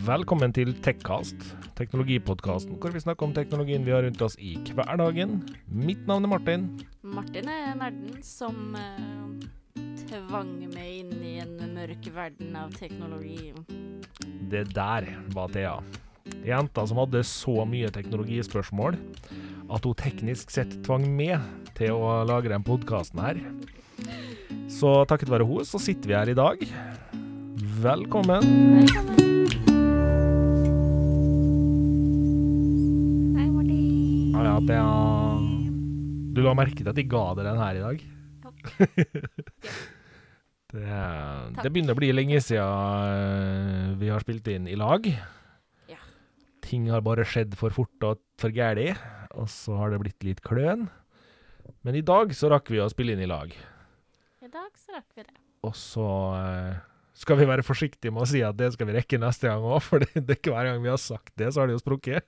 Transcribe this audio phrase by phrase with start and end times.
[0.00, 1.42] Velkommen til Tekkast,
[1.76, 5.42] teknologipodkasten hvor vi snakker om teknologien vi har rundt oss i hverdagen.
[5.68, 6.64] Mitt navn er Martin.
[7.04, 9.28] Martin er nerden som uh,
[10.08, 13.52] tvang meg inn i en mørk verden av teknologi.
[14.48, 15.76] Det der var Thea.
[16.48, 18.96] Jenta som hadde så mye teknologispørsmål
[19.68, 21.44] at hun teknisk sett tvang meg
[21.76, 23.44] til å lage den podkasten her.
[24.72, 26.70] Så takket være henne så sitter vi her i dag.
[27.84, 28.54] Velkommen.
[28.80, 29.29] Velkommen.
[34.68, 35.38] Ja,
[36.34, 38.04] Du la merke til at de ga deg den her i dag?
[40.70, 40.86] Det,
[41.64, 45.02] det begynner å bli lenge siden eh, vi har spilt inn i lag.
[45.90, 45.98] Ja.
[46.62, 48.92] Ting har bare skjedd for fort og for gæli,
[49.34, 50.84] og så har det blitt litt kløn.
[51.82, 53.50] Men i dag så rakk vi å spille inn i lag.
[53.50, 55.34] I dag så rakk vi det.
[55.66, 56.06] Og så
[56.38, 56.78] eh,
[57.20, 59.82] skal vi være forsiktige med å si at det skal vi rekke neste gang òg,
[59.84, 61.82] for det, det er ikke hver gang vi har sagt det, så har det jo
[61.82, 62.24] sprukket.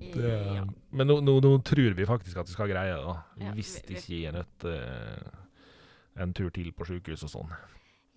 [0.00, 0.64] Det, ja.
[0.92, 3.16] Men nå, nå, nå tror vi faktisk at vi skal greie det, da.
[3.46, 7.56] Ja, Hvis vi- vi- ikke gir nødt til en tur til på sykehus og sånn.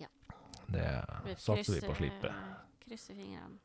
[0.00, 0.08] Ja.
[0.70, 2.32] Det satser vi på å slippe.
[2.86, 3.58] Krysser fingrene.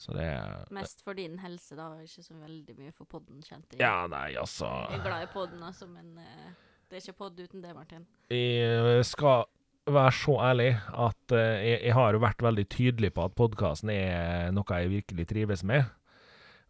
[0.00, 0.28] Så det
[0.72, 3.82] Mest for din helse, da, og ikke så veldig mye for podden, kjente jeg.
[3.84, 6.52] Ja, nei, altså Jeg er glad i podden, altså, men eh,
[6.88, 8.06] det er ikke podd uten det, Martin.
[8.32, 9.44] Jeg skal
[9.88, 13.90] være så ærlig at eh, jeg, jeg har jo vært veldig tydelig på at podkasten
[13.94, 15.88] er noe jeg virkelig trives med.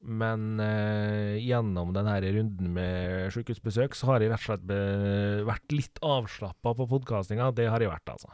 [0.01, 6.01] Men eh, gjennom denne runden med sykehusbesøk, så har jeg rett og slett vært litt
[6.07, 7.51] avslappa på podkastinga.
[7.53, 8.31] Det har jeg vært, altså.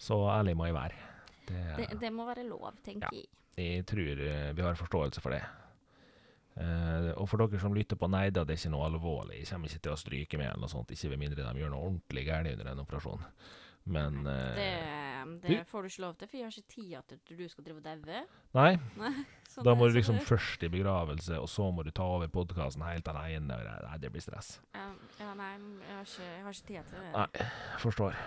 [0.00, 0.98] Så ærlig må jeg være.
[1.46, 3.20] Det, Det, det må være lov, tenker Ja.
[3.20, 3.28] jeg.
[3.60, 5.42] jeg tror eh, vi har forståelse for det.
[6.60, 9.38] Eh, og for dere som lytter på, nei da, det er ikke noe alvorlig.
[9.44, 11.70] Jeg kommer ikke til å stryke med eller noe sånt, ikke ved mindre de gjør
[11.74, 13.22] noe ordentlig galt under en operasjon.
[13.84, 17.20] Men eh, Det, det får du ikke lov til, for jeg har ikke tid til
[17.20, 18.22] at du skal drive og daue.
[18.56, 18.70] Nei,
[19.54, 22.84] Sånn da må du liksom først i begravelse, og så må du ta over podkasten
[22.86, 23.56] helt alene.
[23.86, 24.58] Nei, det blir stress.
[24.76, 24.86] Ja,
[25.18, 27.10] ja, nei, jeg har ikke, jeg har ikke tid til det.
[27.16, 27.48] Nei,
[27.82, 28.20] forstår.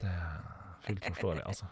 [0.00, 0.36] Det er
[0.86, 1.70] fullt forståelig, altså.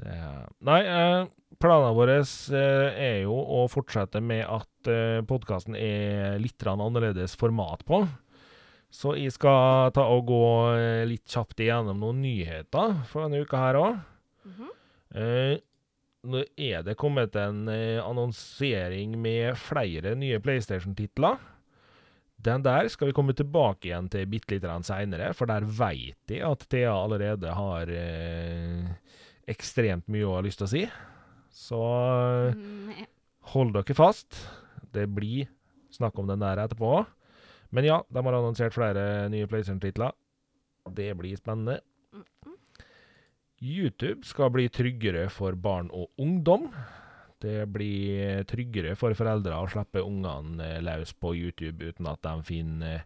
[0.00, 1.28] Det er, nei, eh,
[1.60, 7.84] planene våre eh, er jo å fortsette med at eh, podkasten er litt annerledes format
[7.86, 8.02] på.
[8.90, 13.60] Så jeg skal ta og gå eh, litt kjapt igjennom noen nyheter for denne uka
[13.62, 14.00] her òg.
[14.50, 14.70] Mhm.
[15.20, 15.56] Eh,
[16.30, 21.38] nå er det kommet en eh, annonsering med flere nye PlayStation-titler.
[22.40, 26.44] Den der skal vi komme tilbake igjen til bitte litt seinere, for der veit jeg
[26.46, 28.90] at Thea allerede har eh,
[29.50, 30.84] ekstremt mye hun har lyst til å si.
[31.50, 31.80] Så
[32.56, 33.06] Mm,
[33.52, 34.36] hold dere fast.
[34.92, 35.48] Det blir
[35.92, 37.04] snakk om den der etterpå.
[37.70, 40.16] Men ja, de har annonsert flere nye PlayStation-titler.
[40.90, 41.80] Det blir spennende.
[43.60, 46.70] YouTube skal bli tryggere for barn og ungdom.
[47.40, 52.34] Det blir tryggere for foreldre å slippe ungene eh, løs på YouTube uten at de
[52.44, 53.04] finner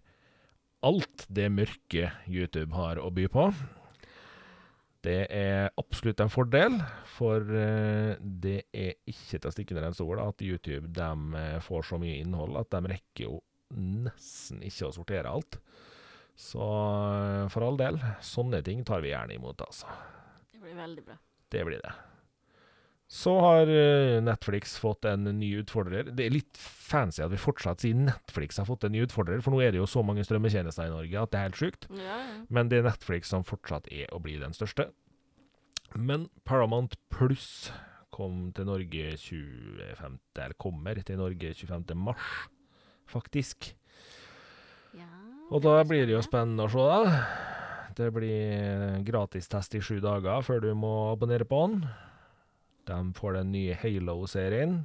[0.84, 3.48] alt det mørke YouTube har å by på.
[5.04, 6.78] Det er absolutt en fordel,
[7.16, 11.91] for eh, det er ikke til å stikke under en stol at YouTube eh, får
[11.91, 13.42] så mye innhold at de rekker jo
[13.72, 15.60] nesten ikke å sortere alt.
[16.34, 19.91] Så eh, for all del, sånne ting tar vi gjerne imot, altså.
[20.50, 21.20] Det blir veldig bra.
[21.54, 21.92] Det blir det.
[23.14, 26.08] Så har eh, Netflix fått en ny utfordrer.
[26.10, 29.54] Det er litt fancy at vi fortsatt sier Netflix har fått en ny utfordrer, for
[29.54, 31.88] nå er det jo så mange strømmetjenester i Norge at det er helt sjukt.
[31.94, 32.36] Ja, ja.
[32.50, 34.88] Men det er Netflix som fortsatt er og blir den største.
[35.94, 37.70] Men Paramount Pluss
[38.14, 40.19] kom til Norge 25.
[40.34, 41.94] Eller kommer til Norge 25.
[41.98, 42.48] mars,
[43.10, 43.72] faktisk.
[44.97, 45.10] ja
[45.50, 47.19] Og da blir det jo spennende å se, da.
[47.94, 51.84] Det blir gratistest i sju dager før du må abonnere på den.
[52.88, 54.81] De får den nye Halo-serien.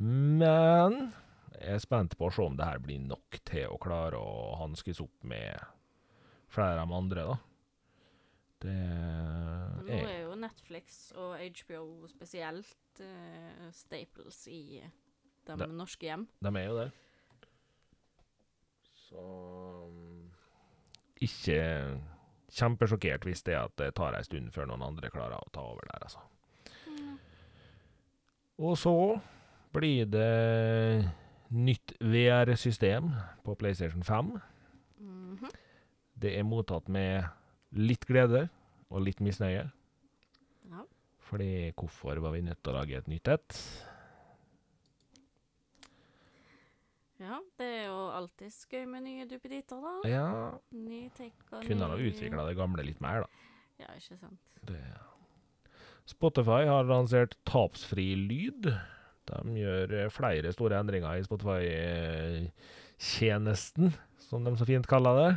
[0.00, 0.96] Men
[1.60, 4.54] jeg er spent på å se om det her blir nok til å klare å
[4.62, 5.60] hanskes opp med
[6.54, 7.36] flere av de andre, da.
[8.64, 8.74] Det
[9.84, 14.80] Nå er er jo Netflix og HBO spesielt uh, staples i
[15.46, 16.26] de Da- norske hjem.
[16.42, 16.90] De er jo det.
[19.08, 19.24] Så
[19.90, 20.30] mm,
[21.24, 21.58] Ikke
[22.54, 25.86] kjempesjokkert hvis det at det tar ei stund før noen andre klarer å ta over
[25.90, 26.20] der, altså.
[28.62, 28.92] Og så
[29.74, 31.10] blir det
[31.50, 33.08] nytt VR-system
[33.44, 34.28] på PlayStation 5.
[35.00, 35.48] Mhm.
[36.16, 37.24] Det er mottatt med
[37.74, 38.44] litt glede
[38.90, 39.64] og litt misnøye.
[40.70, 40.84] Ja.
[41.26, 43.58] Fordi hvorfor var vi nødt til å lage et nytt et?
[47.22, 49.92] Ja, det er jo alltid gøy med nye duppeditter, da.
[50.10, 50.28] Ja,
[50.74, 53.28] Ny take kunne ha utvikla det gamle litt mer, da.
[53.82, 54.40] Ja, ikke sant.
[54.64, 54.84] Det.
[56.08, 58.62] Spotify har lansert tapsfri lyd.
[59.30, 63.94] De gjør eh, flere store endringer i Spotify-tjenesten,
[64.26, 65.32] som de så fint kaller det.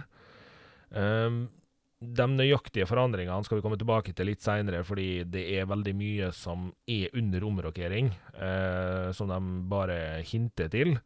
[0.98, 1.50] Um,
[1.98, 6.30] de nøyaktige forandringene skal vi komme tilbake til litt seinere, fordi det er veldig mye
[6.36, 9.40] som er under omrokering, eh, som de
[9.72, 9.98] bare
[10.28, 10.98] hinter til.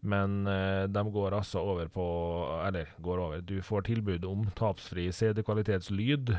[0.00, 2.04] Men eh, de går altså over på
[2.64, 3.42] Eller går over.
[3.44, 6.32] Du får tilbud om tapsfri CD-kvalitetslyd,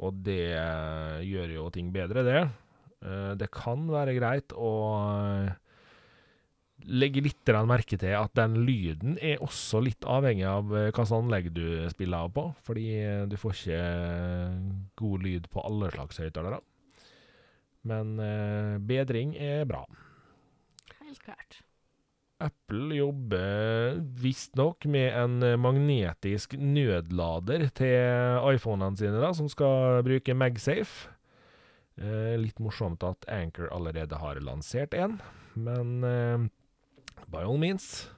[0.00, 2.42] og det eh, gjør jo ting bedre, det.
[3.06, 5.52] Eh, det kan være greit å eh,
[6.88, 11.16] legge litt merke til at den lyden er også litt avhengig av hvilket hva slags
[11.18, 14.60] anlegg du spiller av på, fordi eh, du får ikke eh,
[14.96, 16.60] god lyd på alle slags høyttalere.
[17.88, 19.84] Men eh, bedring er bra.
[21.00, 21.62] Helt klart.
[22.40, 30.36] Apple jobber visstnok med en eh, magnetisk nødlader til iPhonene sine, da, som skal bruke
[30.36, 31.10] MagSafe.
[32.00, 35.18] Eh, litt morsomt at Anchor allerede har lansert en,
[35.52, 36.48] men eh,
[37.28, 38.08] by all means.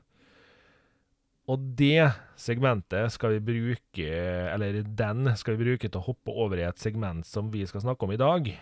[1.51, 4.11] Og det segmentet skal vi bruke,
[4.55, 7.83] eller den skal vi bruke til å hoppe over i et segment som vi skal
[7.83, 8.53] snakke om i dag.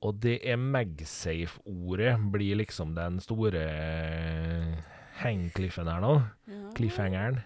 [0.00, 3.64] Og det er MagSafe-ordet blir liksom den store
[5.20, 6.14] hangcliffen her nå.
[6.48, 6.60] Ja.
[6.76, 7.42] Cliffhangeren.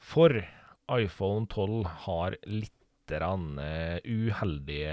[0.00, 0.34] For
[0.90, 2.76] iPhone 12 har litt
[3.10, 4.92] eh, uheldige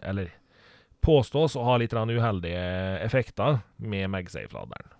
[0.00, 0.30] Eller
[1.04, 2.62] påstås å ha litt uheldige
[3.04, 4.94] effekter med MagSafe-laderen.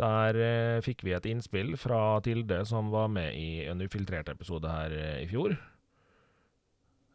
[0.00, 4.70] Der eh, fikk vi et innspill fra Tilde, som var med i en ufiltrert episode
[4.70, 5.54] her eh, i fjor.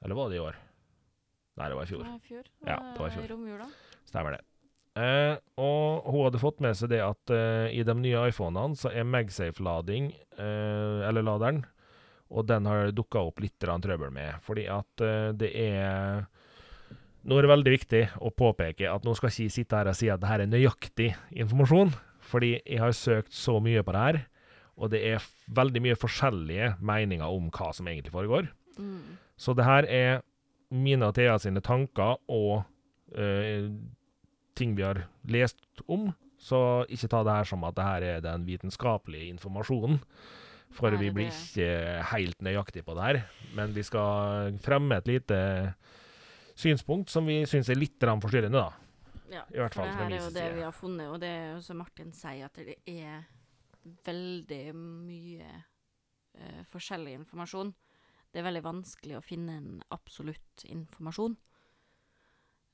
[0.06, 0.60] Eller var det i år?
[1.58, 2.04] Nei, det var i fjor.
[2.06, 2.52] Det var i fjor.
[2.68, 3.26] Ja, det var i fjor.
[3.26, 3.68] I romjula.
[4.08, 4.44] Stemmer det.
[4.98, 8.90] Eh, og hun hadde fått med seg det at eh, i de nye iPhonene så
[8.90, 11.62] er MagSafe-lading, eh, eller laderen,
[12.34, 14.40] og den har dukka opp litt trøbbel med.
[14.46, 16.26] Fordi at eh, det er
[17.28, 19.96] Nå er det veldig viktig å påpeke at nå skal ikke jeg sitte her og
[20.00, 21.90] si at det her er nøyaktig informasjon,
[22.24, 24.20] fordi jeg har søkt så mye på det her,
[24.80, 25.26] og det er
[25.58, 28.48] veldig mye forskjellige meninger om hva som egentlig foregår.
[28.80, 29.18] Mm.
[29.36, 30.22] Så det her er
[30.74, 32.64] mine og Thea sine tanker og
[33.16, 33.70] eh,
[34.58, 36.10] ting vi har lest om.
[36.38, 36.60] Så
[36.94, 40.02] ikke ta det her som at det her er den vitenskapelige informasjonen.
[40.78, 43.22] For vi blir ikke helt nøyaktige på det her.
[43.56, 45.40] Men vi skal fremme et lite
[46.58, 48.88] synspunkt som vi syns er litt forstyrrende, da.
[49.28, 51.30] Ja, I hvert fall for det her er jo det vi har funnet, og det
[51.30, 53.26] er jo som Martin sier, at det er
[54.08, 55.50] veldig mye
[56.38, 57.74] uh, forskjellig informasjon.
[58.32, 61.38] Det er veldig vanskelig å finne en absolutt informasjon.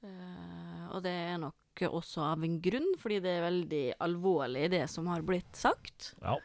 [0.03, 4.83] Eh, og det er nok også av en grunn, fordi det er veldig alvorlig det
[4.91, 6.13] som har blitt sagt.
[6.21, 6.37] Ja.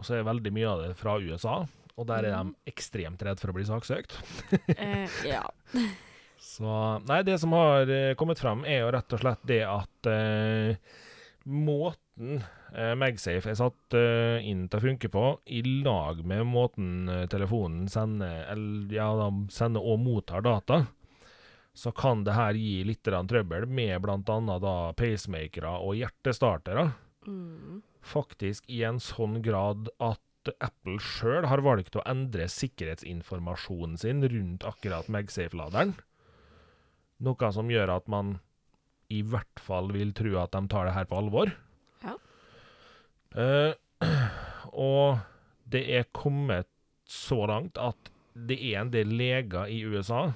[0.00, 1.62] Og så er veldig mye av det fra USA,
[1.96, 2.52] og der er mm.
[2.52, 4.16] de ekstremt redd for å bli saksøkt.
[4.76, 5.44] Eh, ja.
[6.40, 6.66] Så
[7.04, 10.96] Nei, det som har eh, kommet fram, er jo rett og slett det at eh,
[11.44, 12.40] måten
[12.74, 17.26] eh, MagSafe er satt eh, inn til å funke på, i lag med måten eh,
[17.30, 20.84] telefonen sender eller, ja, de sender og mottar data,
[21.74, 24.74] så kan det her gi litt trøbbel med bl.a.
[24.98, 26.90] pacemakere og hjertestartere.
[27.28, 27.80] Mm.
[28.00, 34.64] Faktisk i en sånn grad at Apple sjøl har valgt å endre sikkerhetsinformasjonen sin rundt
[34.66, 35.94] akkurat MagSafe-laderen.
[37.20, 38.38] Noe som gjør at man
[39.12, 41.52] i hvert fall vil tro at de tar det her på alvor.
[43.36, 43.72] Eh,
[44.90, 45.20] og
[45.70, 46.68] det er kommet
[47.10, 50.30] så langt at det er en del leger i USA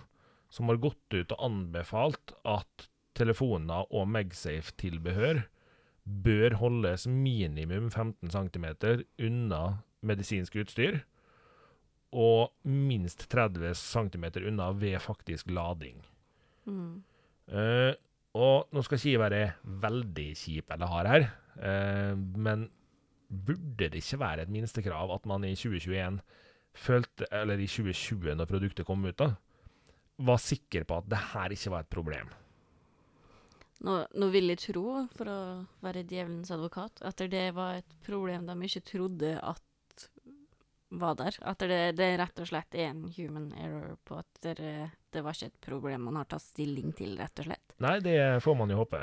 [0.52, 5.44] som har gått ut og anbefalt at telefoner og MagSafe-tilbehør
[6.04, 8.66] bør holdes minimum 15 cm
[9.24, 9.62] unna
[10.04, 11.00] medisinsk utstyr,
[12.14, 16.04] og minst 30 cm unna ved faktisk lading.
[16.68, 17.02] Mm.
[17.48, 17.92] Uh,
[18.34, 19.42] og nå skal ikke jeg være
[19.82, 22.68] veldig kjip eller hard her, uh, men
[23.34, 26.20] burde det ikke være et minstekrav at man i 2021
[26.74, 29.34] følte, eller i 2020 når produktet kom ut, da,
[30.24, 32.32] var sikker på at det her ikke var et problem?
[33.84, 35.38] Nå, nå vil jeg tro, for å
[35.84, 39.62] være djevelens advokat, at det var et problem de ikke trodde at
[40.98, 41.36] var der.
[41.42, 44.70] At det, det rett og slett er en human error på at det,
[45.10, 47.76] det var ikke et problem man har tatt stilling til, rett og slett.
[47.84, 49.02] Nei, det får man jo håpe.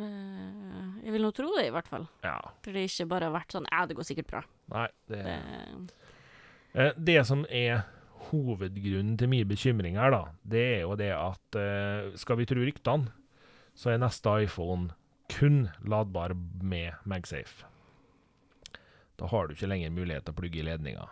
[0.00, 2.06] Eh, jeg vil nå tro det, i hvert fall.
[2.24, 2.38] Ja.
[2.64, 4.44] For det ikke bare har vært sånn Ja, det går sikkert bra.
[4.72, 5.98] Nei, det Det,
[6.74, 7.82] Eh, Det som er
[8.30, 12.56] hovedgrunnen til min bekymring her, da, det er jo det at eh, skal vi tro
[12.64, 13.10] ryktene,
[13.76, 14.94] så er neste iPhone
[15.28, 16.32] kun ladbar
[16.62, 17.66] med MagSafe.
[19.20, 21.08] Da har du ikke lenger mulighet til å plugge i ledninga.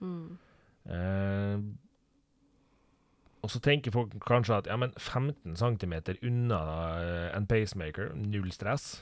[0.00, 0.38] mm.
[3.40, 5.94] Og så tenker folk kanskje at ja, men 15 cm
[6.28, 6.60] unna
[7.00, 8.98] eh, en pacemaker, null stress.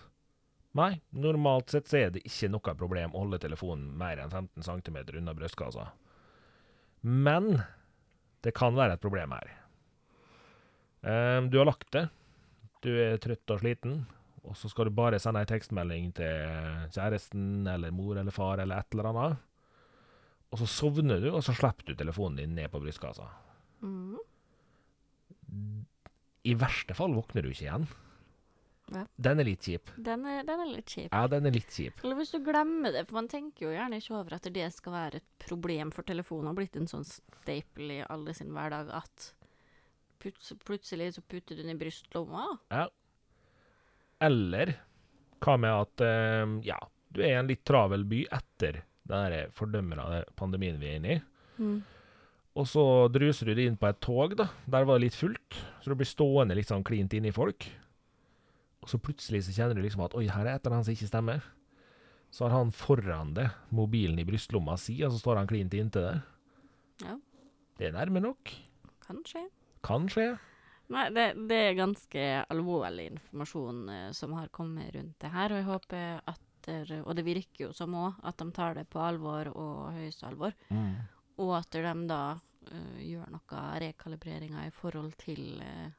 [0.78, 4.66] Nei, normalt sett så er det ikke noe problem å holde telefonen mer enn 15
[4.66, 5.88] cm unna brystkassa.
[7.02, 7.62] Men
[8.46, 9.50] det kan være et problem her.
[11.00, 12.08] Um, du har lagt det,
[12.84, 14.00] du er trøtt og sliten,
[14.44, 18.82] og så skal du bare sende ei tekstmelding til kjæresten eller mor eller far eller
[18.82, 19.44] et eller annet.
[20.52, 23.26] Og så sovner du, og så slipper du telefonen din ned på brystkassa.
[23.82, 24.27] Mhm.
[26.48, 27.88] I verste fall våkner du ikke igjen.
[28.88, 29.02] Ja.
[29.20, 29.90] Den er litt kjip.
[30.00, 31.10] Den, er, den er litt kjip.
[31.12, 31.98] Ja, den er litt kjip.
[32.04, 34.94] Eller hvis du glemmer det, for man tenker jo gjerne ikke over at det skal
[34.94, 39.26] være et problem for telefonen, har blitt en sånn staple i alle sin hverdag at
[40.22, 42.46] plut- plutselig så putter du den i brystlomma.
[44.24, 44.72] Eller
[45.44, 46.78] hva med at uh, ja,
[47.12, 51.20] du er i en litt travel by etter den fordømmede pandemien vi er inne i.
[52.58, 52.82] Og så
[53.14, 55.98] druser du deg inn på et tog, da, der var det litt fullt, så du
[55.98, 57.68] blir stående litt sånn klint inni folk.
[58.82, 60.96] Og så plutselig så kjenner du liksom at oi, her er et eller annet som
[60.96, 61.46] ikke stemmer.
[62.34, 66.08] Så har han foran deg mobilen i brystlomma si, og så står han klint inntil
[66.08, 66.16] det.
[67.06, 67.14] Ja.
[67.78, 68.52] Det er nærme nok.
[69.06, 69.44] Kanskje.
[69.86, 70.32] Kan skje.
[70.92, 75.60] Nei, det, det er ganske alvorlig informasjon uh, som har kommet rundt det her, og
[75.60, 79.00] jeg håper at der, Og det virker jo som òg at de tar det på
[79.00, 80.52] alvor og høyeste alvor,
[81.38, 85.90] og at de da uh, gjør noe rekalibreringer i forhold til uh,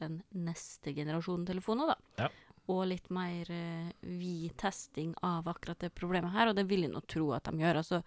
[0.00, 2.24] den neste generasjonen telefoner, da.
[2.24, 2.30] Ja.
[2.72, 6.92] Og litt mer uh, vid testing av akkurat det problemet her, og det vil jeg
[6.92, 7.80] nå tro at de gjør.
[7.82, 8.02] Altså,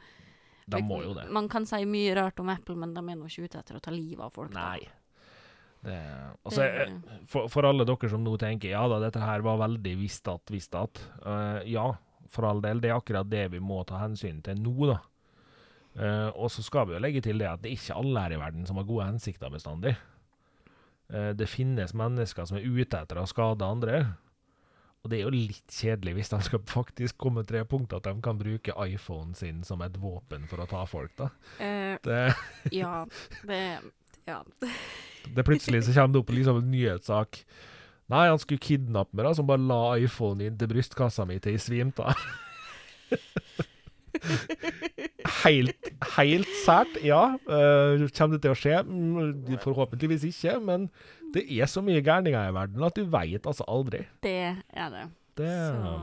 [0.65, 1.27] De må jo det.
[1.33, 3.83] Man kan si mye rart om Apple, men de er nå ikke ute etter å
[3.83, 4.53] ta livet av folk.
[4.53, 4.69] da.
[4.75, 4.85] Nei.
[5.85, 5.99] Det,
[6.41, 6.63] altså,
[7.29, 10.49] for, for alle dere som nå tenker ja da, dette her var veldig visst at,
[10.49, 11.01] visst at.
[11.21, 11.91] Uh, ja,
[12.31, 12.81] for all del.
[12.81, 14.97] Det er akkurat det vi må ta hensyn til nå, da.
[15.95, 18.35] Eh, og så skal vi jo legge til det at det er ikke alle her
[18.35, 19.95] i verden som har gode hensikter bestandig.
[21.05, 23.99] Uh, det finnes mennesker som er ute etter å skade andre.
[25.05, 28.07] Og det er jo litt kjedelig hvis de skal faktisk komme til det punktet at
[28.09, 31.29] de kan bruke iPhonen sin som et våpen for å ta folk, da.
[31.61, 32.23] Uh, Det,
[32.81, 33.05] ja,
[33.45, 33.61] det
[34.25, 34.41] Ja.
[35.25, 37.39] Det plutselig så kommer det opp liksom en nyhetssak.
[38.13, 41.55] Nei, han skulle kidnappe meg, da, som bare la iPhone inn til brystkassa mi til
[41.55, 42.27] jeg svimte av.
[45.43, 47.35] helt, helt sært, ja.
[47.49, 48.79] Uh, kommer det til å skje?
[48.87, 50.87] Mm, forhåpentligvis ikke, men
[51.35, 54.05] det er så mye gærninger i verden at du veit altså aldri.
[54.23, 55.05] Det er det.
[55.35, 55.99] Det, Så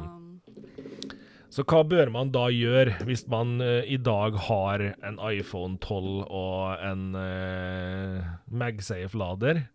[1.52, 6.28] Så hva bør man da gjøre hvis man uh, i dag har en iPhone 12
[6.28, 9.66] og en uh, MagSafe-lader?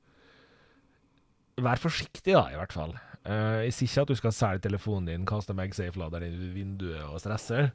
[1.57, 2.95] Vær forsiktig, da, i hvert fall.
[3.27, 7.21] Uh, jeg sier ikke at du skal selge telefonen din, kaste MagSafe-laderen i vinduet og
[7.21, 7.69] stresse,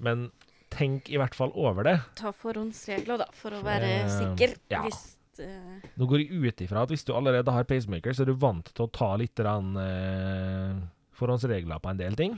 [0.00, 0.30] men
[0.72, 1.96] tenk i hvert fall over det.
[2.18, 4.56] ta forhåndsregler, da, for å være Eh, sikker.
[4.72, 4.82] ja.
[4.86, 5.02] Hvis
[5.40, 5.78] uh...
[6.00, 8.66] Nå går jeg ut ifra at hvis du allerede har pacemaker, så er du vant
[8.72, 10.76] til å ta litt eh,
[11.18, 12.36] forhåndsregler på en del ting.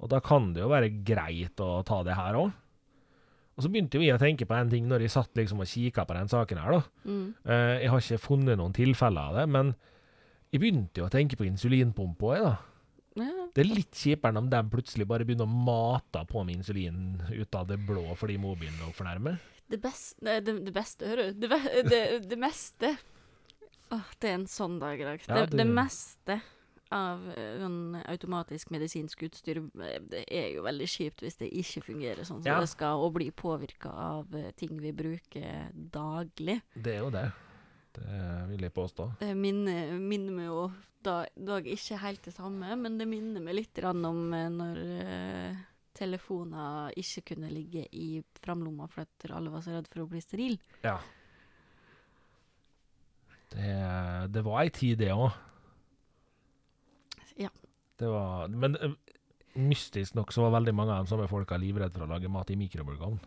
[0.00, 2.50] Og da kan det jo være greit å ta det her òg.
[3.58, 6.06] Og så begynte jeg å tenke på en ting når jeg satt liksom og kikka
[6.08, 6.82] på den saken her, da.
[7.04, 9.74] mm, Eh, jeg har ikke funnet noen tilfeller av det, men
[10.50, 12.54] jeg begynte jo å tenke på insulinpumpa, jeg, da.
[13.26, 17.20] Ja, Det er litt kjipere om de plutselig bare begynner å mate på med insulin
[17.30, 19.36] ut av det blå fordi mobilen lå for nærme.
[19.70, 21.46] det, best, det, det, det beste, hører du.
[21.48, 21.60] Det,
[21.90, 22.96] det, det meste
[23.92, 25.20] Åh, Det er en sånn dag i dag.
[25.26, 26.40] Ja, det, det- det meste
[26.94, 31.82] av eh, sånn automatisk medisinsk utstyr eh, Det er jo veldig kjipt hvis det ikke
[31.86, 32.60] fungerer sånn som Ja.
[32.60, 36.60] det skal, og blir påvirka av eh, ting vi bruker daglig.
[36.74, 37.24] Det er jo det.
[37.96, 38.20] Det
[38.50, 39.08] vil jeg påstå.
[39.20, 40.68] Det minner, minner meg jo
[41.04, 45.62] da, dag ikke helt det samme, men det minner meg litt om eh, når eh,
[45.96, 50.58] telefoner ikke kunne ligge i framlomma fordi alle var så redd for å bli steril.
[50.84, 50.98] Ja.
[53.50, 53.70] Det,
[54.30, 55.30] det var ei tid, det òg.
[57.40, 57.50] Ja.
[57.98, 58.94] Det var Men eh,
[59.58, 62.52] mystisk nok så var veldig mange av de samme folka livredde for å lage mat
[62.52, 63.18] i mikrobølgeovn.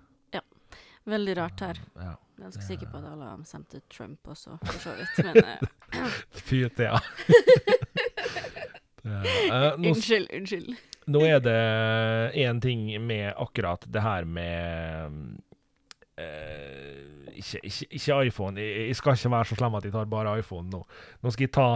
[1.06, 1.80] Veldig rart her.
[2.00, 2.14] Ja.
[2.40, 5.20] Ganske Det- sikker på at alle har stemt til Trump også, for så vidt.
[5.26, 5.36] Men
[6.04, 7.00] eh, Fy til, ja.
[9.04, 9.12] Det,
[9.52, 10.70] eh, nå, unnskyld, unnskyld.
[11.12, 11.58] nå er det
[12.40, 15.12] én ting med akkurat det her med
[16.16, 18.62] uh, ikke, ikke, ikke iPhone.
[18.64, 20.84] Jeg, jeg skal ikke være så slem at jeg tar bare iPhone nå.
[21.24, 21.68] Nå skal jeg ta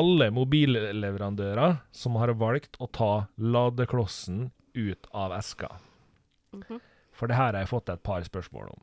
[0.00, 4.46] alle mobilleverandører som har valgt å ta ladeklossen
[4.78, 5.74] ut av eska.
[6.56, 6.80] Mhm.
[7.20, 8.82] For det her har jeg fått et par spørsmål om.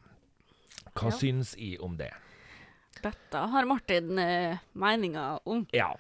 [0.93, 1.17] Hva Ja.
[1.17, 2.11] syns jeg om det?
[3.01, 5.65] Dette har Martin eh, meninger om.
[5.73, 5.91] Ja.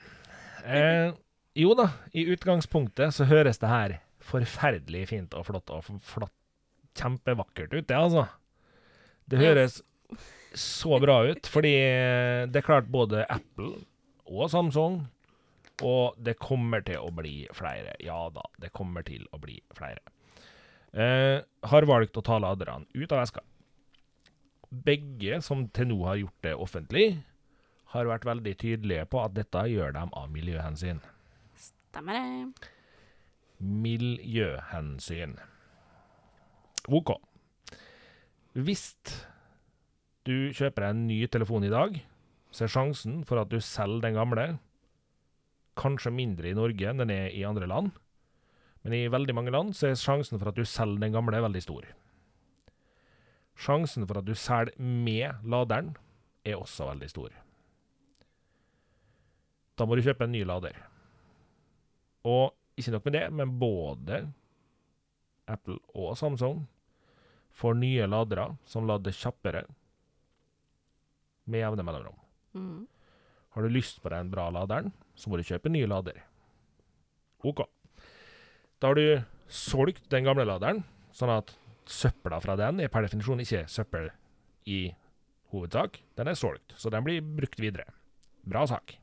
[0.65, 1.11] Eh,
[1.57, 6.33] jo da, i utgangspunktet så høres det her forferdelig fint og flott og flott
[6.97, 8.23] Kjempevakkert ut, det, altså.
[9.29, 9.75] Det høres
[10.57, 11.75] så bra ut, fordi
[12.49, 13.83] det er klart både Apple
[14.25, 15.03] og Samsung
[15.85, 17.93] og det kommer til å bli flere.
[18.01, 20.01] Ja da, det kommer til å bli flere.
[20.93, 23.43] Eh, har valgt å ta laderne ut av veska.
[24.71, 27.07] Begge som til nå har gjort det offentlig,
[27.93, 30.99] har vært veldig tydelige på at dette gjør dem av miljøhensyn.
[31.55, 32.67] Stemmer det.
[33.63, 35.37] Miljøhensyn.
[36.87, 37.15] OK.
[38.57, 38.91] Hvis
[40.27, 41.99] du kjøper en ny telefon i dag,
[42.51, 44.47] så er sjansen for at du selger den gamle,
[45.77, 47.93] kanskje mindre i Norge enn den er i andre land.
[48.87, 51.59] Men i veldig mange land så er sjansen for at du selger den gamle, veldig
[51.59, 51.89] stor.
[53.59, 55.89] Sjansen for at du selger med laderen,
[56.47, 57.33] er også veldig stor.
[59.75, 60.79] Da må du kjøpe en ny lader.
[62.31, 64.21] Og ikke nok med det, men både
[65.51, 66.63] Apple og Samsung
[67.59, 69.65] får nye ladere som lader kjappere
[71.43, 72.23] med jevne mellomrom.
[72.55, 72.85] Mm.
[73.51, 76.23] Har du lyst på den bra laderen, så må du kjøpe en ny lader.
[77.43, 77.67] OK.
[78.77, 80.83] Da har du solgt den gamle laderen,
[81.15, 81.55] sånn at
[81.87, 84.11] søpla fra den er per definisjon ikke søppel
[84.69, 84.91] i
[85.53, 86.01] hovedsak.
[86.19, 87.87] Den er solgt, så den blir brukt videre.
[88.47, 88.97] Bra sak.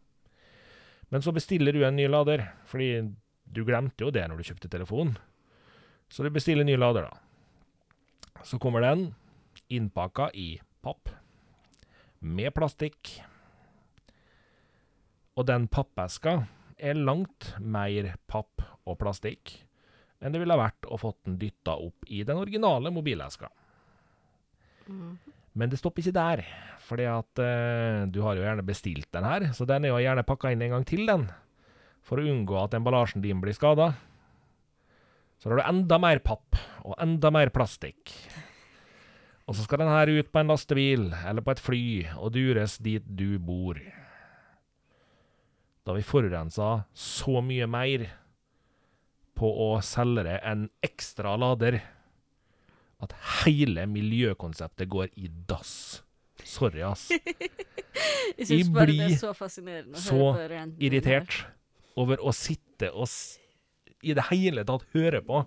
[1.11, 3.03] Men så bestiller du en ny lader, fordi
[3.45, 5.17] du glemte jo det når du kjøpte telefon.
[6.09, 8.43] Så du bestiller en ny lader, da.
[8.45, 9.09] Så kommer den
[9.73, 11.11] innpakka i papp,
[12.21, 13.17] med plastikk.
[15.35, 16.45] Og den pappeska
[16.79, 19.64] er langt mer papp og plastikk
[20.25, 23.51] enn det ville ha vært å fått den dytta opp i den originale mobileska.
[24.89, 25.19] Mm.
[25.55, 26.43] Men det stopper ikke der,
[26.83, 30.27] fordi at eh, du har jo gjerne bestilt den her, så den er jo gjerne
[30.27, 31.29] pakka inn en gang til, den.
[32.05, 33.93] For å unngå at emballasjen din blir skada.
[35.39, 38.13] Så har du enda mer papp og enda mer plastikk.
[39.45, 41.85] Og så skal den her ut på en lastebil eller på et fly
[42.17, 43.79] og dures dit du bor.
[45.85, 48.07] Da vi forurensa så mye mer
[49.35, 51.81] på å selge det en ekstra lader
[53.05, 56.03] at hele miljøkonseptet går i dass.
[56.45, 57.09] Sorry, ass.
[58.39, 59.31] Jeg Jeg det blir så
[59.95, 60.21] så
[60.83, 61.45] Irritert
[61.97, 63.07] over å sitte og
[64.05, 65.45] i det hele tatt høre på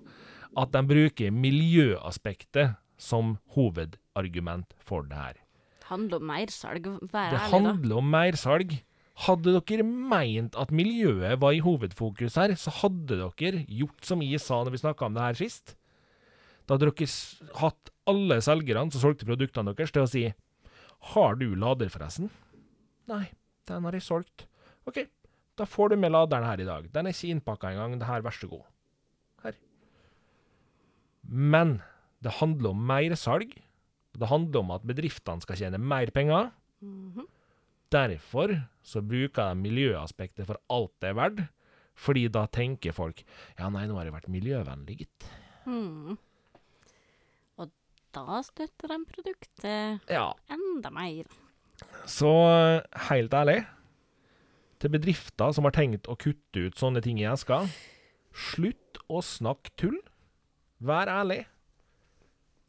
[0.57, 5.35] at de bruker miljøaspektet som hovedargument for det her.
[5.81, 7.51] Det handler om mersalg, vær Det ærlig, da.
[7.51, 8.77] handler om mersalg.
[9.25, 14.41] Hadde dere meint at miljøet var i hovedfokus her, så hadde dere gjort som jeg
[14.43, 15.73] sa når vi snakka om det her sist.
[16.67, 17.07] Da hadde dere
[17.61, 20.25] hatt alle selgerne som solgte produktene deres, til å si
[21.13, 22.29] Har du lader, forresten?
[23.09, 23.27] Nei,
[23.69, 24.45] den har jeg solgt.
[24.89, 25.03] OK,
[25.57, 26.89] da får du med laderen her i dag.
[26.93, 27.95] Den er ikke innpakka engang.
[27.99, 28.65] Det her, vær så god.
[29.45, 29.55] Her.
[31.27, 31.79] Men
[32.25, 33.53] det handler om mer salg.
[34.17, 36.51] Det handler om at bedriftene skal tjene mer penger.
[36.81, 37.25] Mhm.
[37.93, 38.51] Derfor
[38.83, 41.43] så bruker de miljøaspektet for alt det er verdt.
[41.97, 43.23] Fordi da tenker folk
[43.57, 45.27] ja, nei, nå har jeg vært miljøvennlig, gitt.
[45.65, 46.13] Mm.
[47.57, 47.71] Og
[48.13, 50.27] da støtter de produktet Ja.
[50.53, 51.25] enda mer.
[52.09, 52.29] Så
[53.09, 53.63] helt ærlig,
[54.79, 57.63] til bedrifter som har tenkt å kutte ut sånne ting i eska,
[58.33, 59.97] slutt å snakke tull.
[60.85, 61.45] Vær ærlig.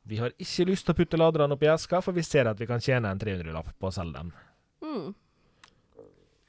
[0.09, 2.57] Vi har ikke lyst til å putte laderne opp i eska, for vi ser at
[2.61, 4.33] vi kan tjene en 300-lapp på å selge dem.
[4.85, 5.14] Mm.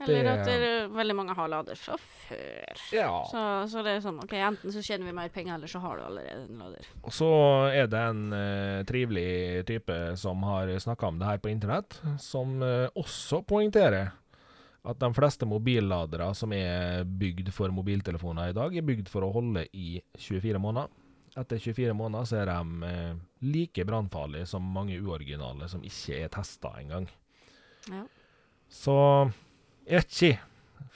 [0.01, 2.77] Eller Det- at det er veldig mange har lader fra før.
[2.95, 3.25] Ja.
[3.27, 5.97] Så, så det er sånn, ok, enten så tjener vi mer penger, eller så har
[5.97, 6.87] du allerede en lader.
[7.03, 7.27] Og så
[7.75, 12.61] er det en uh, trivelig type som har snakka om det her på internett, som
[12.63, 14.13] uh, også poengterer
[14.87, 19.33] at de fleste mobilladere som er bygd for mobiltelefoner i dag, er bygd for å
[19.35, 20.87] holde i 24 måneder.
[21.37, 26.31] Etter 24 måneder så er de eh, like brannfarlige som mange uoriginale som ikke er
[26.33, 27.05] testa engang.
[27.91, 28.05] Ja.
[28.69, 28.95] Så
[29.89, 30.37] ikke.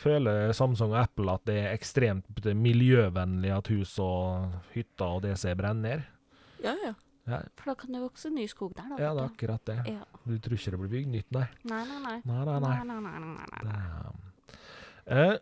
[0.04, 5.54] Føler Samsung og Apple at det er ekstremt miljøvennlig at hus og hytter og DC
[5.60, 6.06] brenner ned?
[6.64, 6.94] ja, ja.
[7.24, 8.98] Ja, For da kan det vokse ny skog der, da.
[9.00, 9.76] ja, det er akkurat det.
[9.88, 10.02] Ja.
[10.28, 11.46] Du tror ikke det blir bygd nytt, nei?
[11.72, 12.16] Nei, nei, nei.
[12.28, 12.72] Nei, nei, nei.
[12.84, 14.12] nei, nei, nei, nei, nei.
[15.08, 15.38] Det, eh,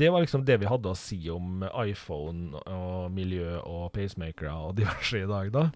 [0.00, 4.72] det var liksom det vi hadde å si om iPhone og miljø og pacemakere og
[4.80, 5.66] diverse i dag, da.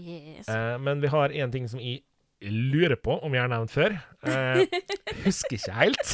[0.00, 0.48] Yes.
[0.48, 2.00] Eh, men vi har én ting som jeg
[2.50, 3.94] lurer på om jeg har nevnt før.
[4.26, 4.64] Eh,
[5.26, 6.12] husker ikke helt.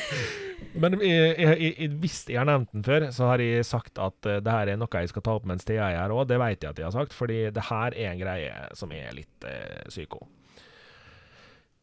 [0.82, 4.30] men jeg, jeg, jeg, hvis jeg har nevnt den før, så har jeg sagt at
[4.30, 6.26] eh, det her er noe jeg skal ta opp mens jeg er her òg.
[6.30, 9.14] Det vet jeg at jeg har sagt, fordi det her er en greie som er
[9.16, 10.22] litt eh, psyko.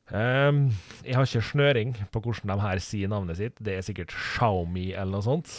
[0.06, 0.68] Um,
[1.02, 3.56] jeg har ikke snøring på hvordan de her sier navnet sitt.
[3.58, 5.56] Det er sikkert Xiaomi eller noe sånt.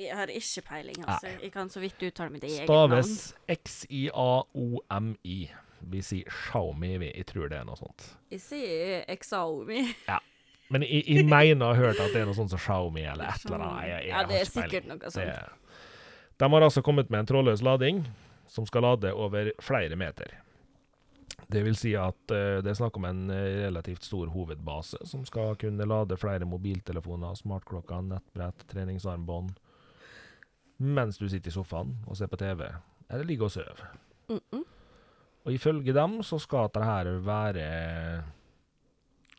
[0.00, 1.28] Jeg har ikke peiling, altså.
[1.42, 3.58] Jeg kan så vidt uttale mitt eget Staves navn.
[3.64, 5.40] X-I-A-O-M-I.
[5.80, 7.12] Vi sier Xiaomi, vi.
[7.16, 8.10] Jeg tror det er noe sånt.
[8.32, 9.86] Jeg sier Xiaomi.
[10.70, 13.32] Men jeg, jeg mener å ha hørt at det er noe sånt som Xiaomi eller
[13.32, 13.86] et eller annet.
[13.88, 15.80] Jeg, jeg, ja, det er sikkert noe Det, sånt.
[16.42, 18.04] de har altså kommet med en trådløs lading
[18.50, 20.36] som skal lade over flere meter.
[21.50, 25.24] Det vil si at uh, det er snakk om en eh, relativt stor hovedbase som
[25.26, 29.56] skal kunne lade flere mobiltelefoner, smartklokker, nettbrett, treningsarmbånd
[30.80, 32.64] mens du sitter i sofaen og ser på TV
[33.10, 33.90] eller ligger og sover.
[34.28, 34.64] Mm -mm.
[35.46, 37.64] Og ifølge dem så skal dette her være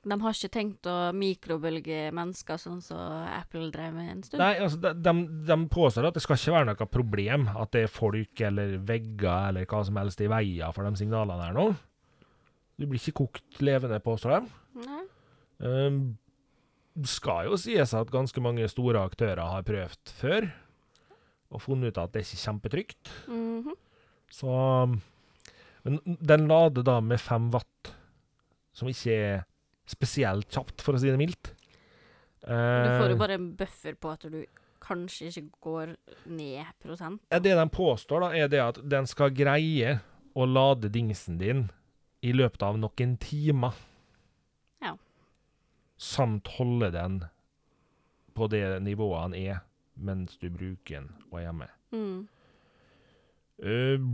[0.02, 4.42] De har ikke tenkt å mikrobølge mennesker, sånn som Apple drev med en stund?
[4.42, 5.14] Nei, altså, de, de,
[5.46, 9.52] de påstår at det skal ikke være noe problem at det er folk eller vegger
[9.52, 11.68] eller hva som helst i veien for de signalene her nå.
[12.82, 14.58] Du blir ikke kokt levende, påstår de.
[14.88, 15.04] Nei.
[15.62, 16.02] Um,
[17.06, 20.50] skal jo sies at ganske mange store aktører har prøvd før,
[21.52, 23.14] og funnet ut at det er ikke kjempetrygt.
[23.30, 23.78] Mhm.
[24.32, 24.50] Så
[25.84, 27.94] Men den lader da med fem watt,
[28.74, 29.44] som ikke er
[29.90, 31.54] spesielt kjapt, for å si det mildt.
[32.42, 34.40] Du får Eh, jo bare en buffer på at du
[34.82, 35.92] kanskje ikke går
[36.26, 37.22] ned prosent.
[37.30, 40.00] Ja, Det de påstår, da, er det at den skal greie
[40.34, 41.70] å lade dingsen din
[42.22, 43.74] i løpet av noen timer.
[44.82, 44.96] Ja.
[45.98, 47.24] Samt holde den
[48.34, 49.62] på det nivået han er
[49.96, 51.68] mens du bruker den og er hjemme.
[51.92, 52.28] Mm.
[53.62, 54.06] Uh,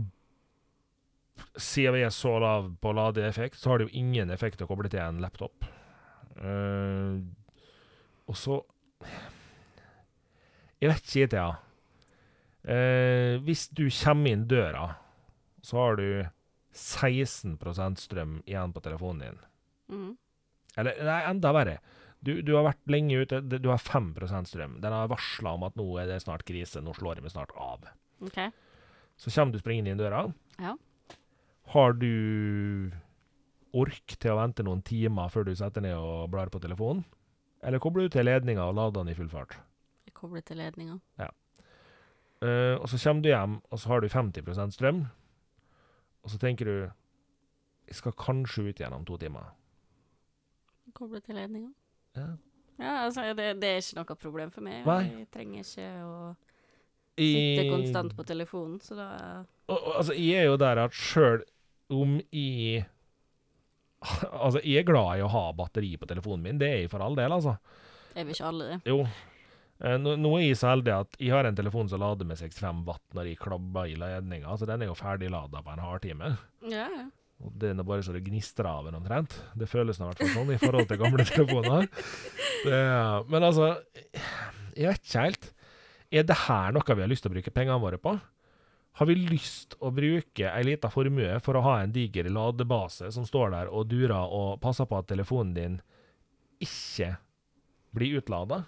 [1.56, 4.90] siden vi er så lav på ladeeffekt, så har det jo ingen effekt å koble
[4.92, 5.66] til en laptop.
[6.38, 7.18] Uh,
[8.30, 8.60] og så
[10.78, 11.48] Jeg vet ikke, Thea.
[12.62, 14.92] Uh, hvis du kommer inn døra,
[15.64, 16.08] så har du
[16.78, 19.40] 16% strøm igjen på telefonen din.
[19.90, 20.12] Mm.
[20.78, 21.78] Eller nei, enda verre.
[22.22, 24.78] Du, du har vært lenge ute, du har 5% strøm.
[24.82, 27.86] Den har varsla om at nå er det snart krise, nå slår vi snart av.
[28.22, 28.38] OK.
[29.18, 30.24] Så kommer du springende inn døra.
[30.58, 30.76] Ja.
[31.74, 32.90] Har du
[33.76, 37.04] ork til å vente noen timer før du setter ned og blar på telefonen?
[37.62, 39.56] Eller kobler du til ledninga og lader den i full fart?
[40.08, 40.96] Jeg kobler til ledninga.
[41.18, 45.00] Eh, og så kommer du hjem, og så har du 50% strøm.
[46.22, 46.76] Og så tenker du
[47.88, 49.46] Jeg skal kanskje ut igjen om to timer.
[50.94, 51.70] Kobler til ledninga.
[52.16, 52.26] Ja.
[52.78, 54.84] Ja, altså, det, det er ikke noe problem for meg.
[54.86, 55.02] Nei.
[55.22, 56.18] Jeg trenger ikke å
[57.18, 59.08] sitte I- konstant på telefonen, så da
[59.68, 61.42] Og, og, altså, jeg er jo der at sjøl
[61.94, 62.84] om jeg
[63.98, 67.02] Altså, jeg er glad i å ha batteri på telefonen min, det er jeg for
[67.02, 67.56] all del, altså.
[68.14, 68.76] er vi ikke alle det.
[68.86, 69.00] Jo.
[69.82, 72.38] Eh, Nå, nå er jeg så heldig at jeg har en telefon som lader med
[72.38, 76.30] 65 watt når jeg klabber i ledninga, så den er jo ferdiglada på en halvtime.
[76.70, 77.08] Ja, ja.
[77.42, 79.34] Og det er bare så det gnistrer av den omtrent.
[79.58, 81.86] Det føles i hvert fall sånn i forhold til gamle telefoner.
[82.64, 82.80] Det,
[83.30, 83.68] men altså,
[84.74, 85.52] jeg vet ikke helt.
[86.10, 88.14] Er det her noe vi har lyst til å bruke pengene våre på?
[88.98, 93.26] Har vi lyst å bruke ei lita formue for å ha en diger ladebase som
[93.26, 95.76] står der og durer og passer på at telefonen din
[96.58, 97.12] ikke
[97.94, 98.64] blir utlada?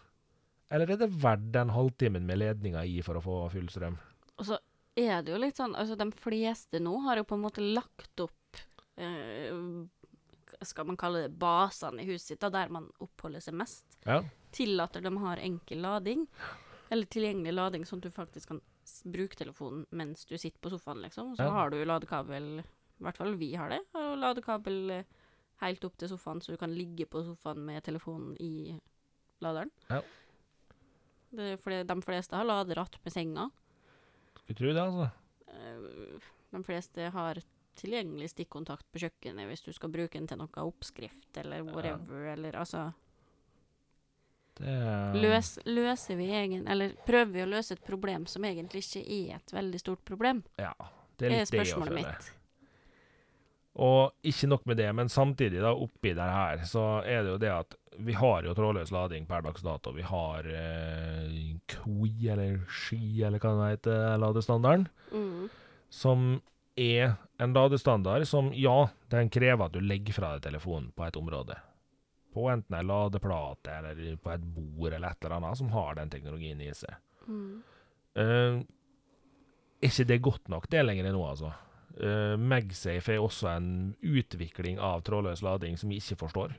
[0.71, 3.99] Eller er det verdt den halvtimen med ledninga i for å få full strøm?
[4.39, 4.61] Og så
[4.95, 8.23] er det jo litt sånn Altså, de fleste nå har jo på en måte lagt
[8.23, 8.63] opp
[9.03, 9.51] eh,
[10.63, 13.99] Skal man kalle det basene i huset sitt, da, der man oppholder seg mest.
[14.07, 14.23] Ja.
[14.55, 16.29] Tillater de har enkel lading,
[16.91, 18.63] eller tilgjengelig lading, sånn at du faktisk kan
[19.05, 21.35] bruke telefonen mens du sitter på sofaen, liksom.
[21.37, 21.51] Så Ja.
[21.51, 23.81] har du ladekabel I hvert fall vi har det.
[23.95, 25.05] Har du ladekabel eh,
[25.63, 28.79] helt opp til sofaen, så du kan ligge på sofaen med telefonen i
[29.41, 29.71] laderen.
[29.89, 30.03] Ja.
[31.33, 33.51] Det fordi de fleste har lader attmed senga.
[34.37, 35.11] Skulle tro det, altså.
[35.49, 36.21] Eh,
[36.53, 37.39] De fleste har
[37.77, 42.53] tilgjengelig stikkontakt på kjøkkenet hvis du skal bruke den til noe oppskrift eller whatever, eller
[42.59, 42.93] altså
[44.63, 49.03] er løs, Løser vi egen Eller prøver vi å løse et problem som egentlig ikke
[49.07, 50.43] er et veldig stort problem?
[50.61, 50.75] Ja,
[51.17, 52.31] det er litt det er spørsmålet det mitt.
[53.81, 57.39] Og ikke nok med det, men samtidig, da, oppi det her, så er det jo
[57.41, 59.93] det at vi har jo trådløs lading per dags dato.
[59.95, 65.49] Vi har eh, KOI, eller Ski, eller hva det heter, ladestandarden, Mm.
[65.91, 66.41] som
[66.79, 71.17] er en ladestandard som, ja, den krever at du legger fra deg telefonen på et
[71.19, 71.57] område.
[72.31, 76.13] På enten ei ladeplate eller på et bord eller et eller annet som har den
[76.13, 76.95] teknologien i seg.
[77.27, 77.57] Mm.
[78.19, 78.61] Uh,
[79.81, 81.53] er ikke det godt nok det lenger nå, altså?
[82.01, 86.55] Uh, MagSafe er også en utvikling av trådløs lading som vi ikke forstår.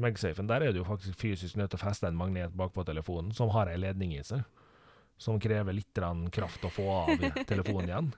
[0.00, 3.32] MagSafen der er du jo faktisk fysisk nødt til å feste en magnet bakpå telefonen
[3.36, 4.44] som har ei ledning i seg.
[5.20, 5.98] Som krever litt
[6.32, 8.12] kraft å få av telefonen igjen.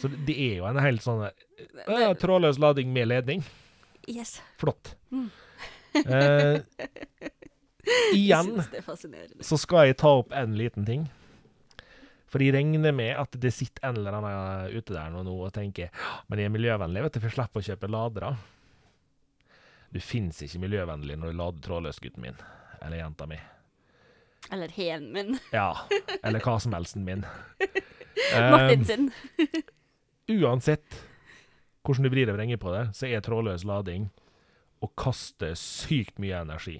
[0.00, 3.44] Så det, det er jo en helt sånn uh, Trådløs lading med ledning.
[4.06, 4.38] Yes.
[4.60, 4.94] Flott.
[5.10, 5.28] Mm.
[6.04, 6.60] Eh,
[8.16, 8.62] igjen
[9.40, 11.06] så skal jeg ta opp en liten ting.
[12.26, 15.92] For jeg regner med at det sitter en eller annen ute der nå, og tenker
[16.26, 18.32] men jeg er miljøvennlig, vet du, for jeg slipper å kjøpe ladere.
[19.94, 22.40] Du fins ikke miljøvennlig når du lader trådløst, gutten min.
[22.82, 23.38] Eller jenta mi.
[24.52, 25.38] Eller hen min.
[25.54, 25.70] Ja.
[26.22, 27.24] Eller hva som helst min.
[27.62, 29.08] Eh, Martin sin.
[30.26, 31.02] uansett
[31.86, 34.08] hvordan du vrir og vrenger på det, så er trådløs lading
[34.82, 36.78] å kaste sykt mye energi.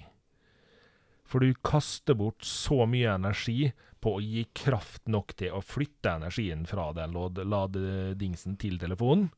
[1.27, 3.71] For du kaster bort så mye energi
[4.03, 9.31] på å gi kraft nok til å flytte energien fra den ladedingsen til telefonen,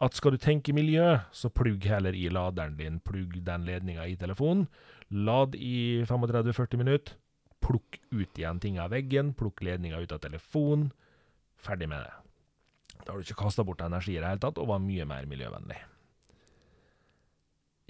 [0.00, 4.16] at skal du tenke miljø, så plugg heller i laderen din, plugg den ledninga i
[4.16, 4.64] telefonen,
[5.12, 7.18] lad i 35-40 minutter,
[7.60, 10.88] plukk ut igjen ting av veggen, plukk ledninga ut av telefonen,
[11.60, 12.16] ferdig med det.
[13.04, 15.28] Da har du ikke kasta bort energi i det hele tatt, og var mye mer
[15.28, 15.82] miljøvennlig.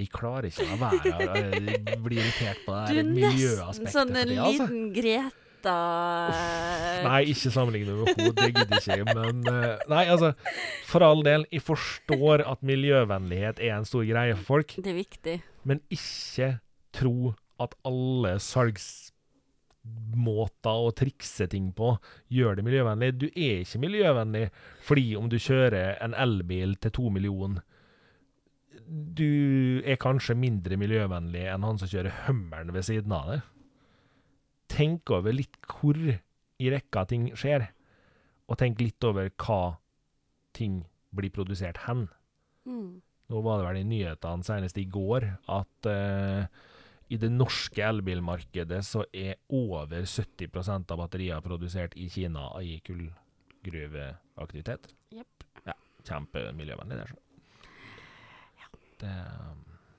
[0.00, 1.52] Jeg klarer ikke å være her.
[1.60, 3.92] Jeg bli irritert på Du det er nesten miljøaspektet.
[3.94, 4.64] sånn en tida, altså.
[4.66, 5.74] liten Greta
[7.04, 9.04] Nei, ikke sammenligne med henne, det gidder ikke.
[9.12, 10.30] Men eh, nei, altså,
[10.88, 14.98] for all del, jeg forstår at miljøvennlighet er en stor greie for folk, Det er
[15.02, 15.36] viktig.
[15.68, 16.48] men ikke
[16.96, 19.10] tro at alle salgsmåter
[20.86, 21.92] å trikse ting på
[22.32, 23.10] gjør det miljøvennlig.
[23.20, 24.46] Du er ikke miljøvennlig
[24.86, 27.60] fordi om du kjører en elbil til to millioner
[28.90, 33.44] Du er kanskje mindre miljøvennlig enn han som kjører Hummeren ved siden av deg.
[34.70, 37.68] Tenk over litt hvor i rekka ting skjer,
[38.50, 39.78] og tenk litt over hva
[40.56, 40.82] ting
[41.14, 42.08] blir produsert hen.
[42.66, 42.98] Mm.
[43.30, 46.42] Nå var det vel i nyhetene senest i går at uh,
[47.10, 54.92] i det norske elbilmarkedet så er over 70% av batterier produsert i Kina i kullgruveaktivitet.
[55.14, 55.46] Yep.
[55.66, 55.74] Ja,
[56.06, 57.08] kjempemiljøvennlig, det.
[57.10, 57.29] Så.
[59.00, 59.14] Det,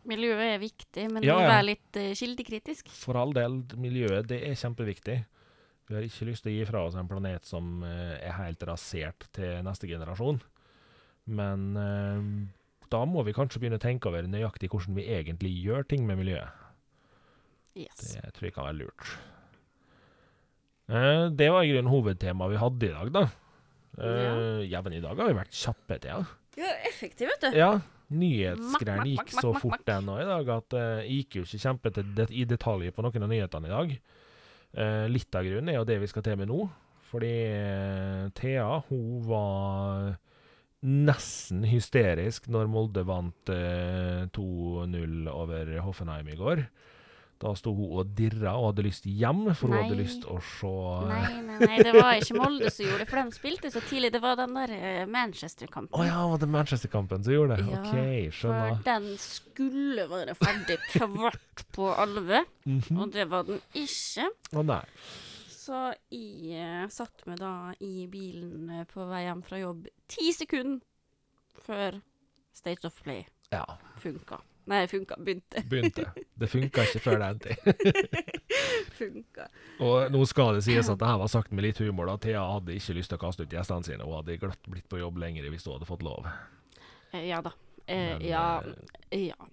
[0.10, 1.50] Miljøet er viktig, men Ja, ja.
[1.52, 2.90] være litt uh, kildekritisk.
[2.90, 5.20] for all del, miljøet det er kjempeviktig.
[5.90, 8.64] Vi har ikke lyst til å gi fra oss en planet som uh, er helt
[8.66, 10.42] rasert til neste generasjon.
[11.30, 12.26] Men uh,
[12.92, 16.20] da må vi kanskje begynne å tenke over nøyaktig hvordan vi egentlig gjør ting med
[16.20, 16.58] miljøet.
[17.78, 18.16] Yes.
[18.18, 19.14] Det tror jeg kan være lurt.
[20.92, 23.24] Eh, det var i grunnen hovedtemaet vi hadde i dag, da.
[23.92, 24.80] Uh, ja.
[24.84, 26.24] men i dag har vi vært kjappe til,
[26.56, 26.68] ja.
[26.68, 27.58] er effektiv, vet du.
[27.60, 27.72] Ja,
[28.12, 32.28] nyhetsgreiene gikk så fort ennå i dag at det jeg gikk jo ikke kjempe det,
[32.30, 33.94] i detalj på noen av nyhetene i dag.
[34.72, 36.66] Eh, litt av grunnen er jo det vi skal til med nå.
[37.12, 40.14] Fordi eh, Thea hun var
[40.82, 46.64] nesten hysterisk når Molde vant eh, 2-0 over Hoffenheim i går.
[47.42, 50.74] Da sto hun og dirra og hadde lyst hjem, for hun hadde lyst å se
[51.10, 54.12] Nei, nei, nei, det var ikke Molde som gjorde det, for de spilte så tidlig.
[54.14, 55.96] Det var den der eh, Manchester-kampen.
[55.98, 57.66] Å ja, var det Manchester-kampen som gjorde det?
[57.66, 58.76] Ja, OK, skjønner.
[58.76, 63.02] For den skulle være ferdig kvart på alve, mm -hmm.
[63.02, 64.30] og det var den ikke.
[64.54, 64.86] Å nei.
[65.50, 70.34] Så jeg uh, satt meg da i bilen eh, på vei hjem fra jobb ti
[70.34, 70.82] sekunder
[71.66, 72.02] før
[72.54, 73.66] State of Play Ja.
[73.98, 74.42] funka.
[74.70, 75.16] Nei, funka.
[75.18, 75.64] Begynte.
[75.70, 76.04] Begynte.
[76.38, 77.56] Det funka ikke før den tid.
[79.00, 79.48] funka.
[79.82, 82.06] Og nå skal det sies at det her var sagt med litt humor.
[82.12, 82.18] da.
[82.22, 84.06] Thea hadde ikke lyst til å kaste ut gjestene sine.
[84.06, 86.30] Hun hadde glatt blitt på jobb lenger hvis hun hadde fått lov.
[87.12, 87.54] Eh, ja da.
[87.88, 88.46] Eh, Men, ja.
[89.10, 89.50] eh, Ja.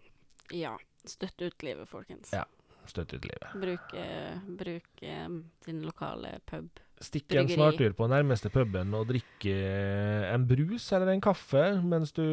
[0.53, 0.75] Ja.
[1.09, 2.31] Støtt ut livet, folkens.
[2.37, 2.45] Ja.
[2.89, 3.49] Støtt ut livet.
[3.61, 5.29] Bruk, eh, bruk eh,
[5.65, 6.69] din lokale pub.
[6.99, 12.11] Stikk en snartur på nærmeste puben og drikk eh, en brus eller en kaffe mens
[12.17, 12.25] du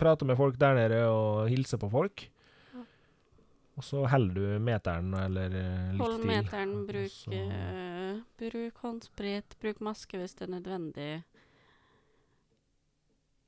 [0.00, 2.26] prater med folk der nede og hilser på folk.
[3.72, 6.02] Og så holder du meteren eller litt til.
[6.02, 11.12] Hold meteren, bruk, eh, bruk håndsprit, bruk maske hvis det er nødvendig.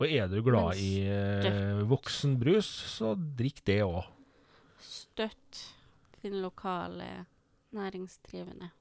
[0.01, 4.09] Og er du glad i uh, voksenbrus, så drikk det òg.
[4.83, 5.61] Støtt
[6.25, 7.27] din lokale
[7.77, 8.73] næringsdrivende.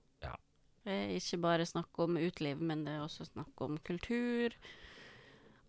[0.85, 4.51] Er ikke bare snakk om uteliv, men det er også snakk om kultur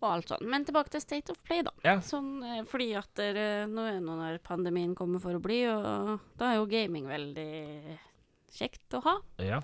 [0.03, 0.43] og alt sånt.
[0.51, 1.71] Men tilbake til State of Play, da.
[1.85, 1.93] Ja.
[2.03, 3.37] Sånn, eh, fordi at der,
[3.71, 7.97] nå er nå når pandemien kommer for å bli, og da er jo gaming veldig
[8.55, 9.15] kjekt å ha.
[9.41, 9.61] Ja,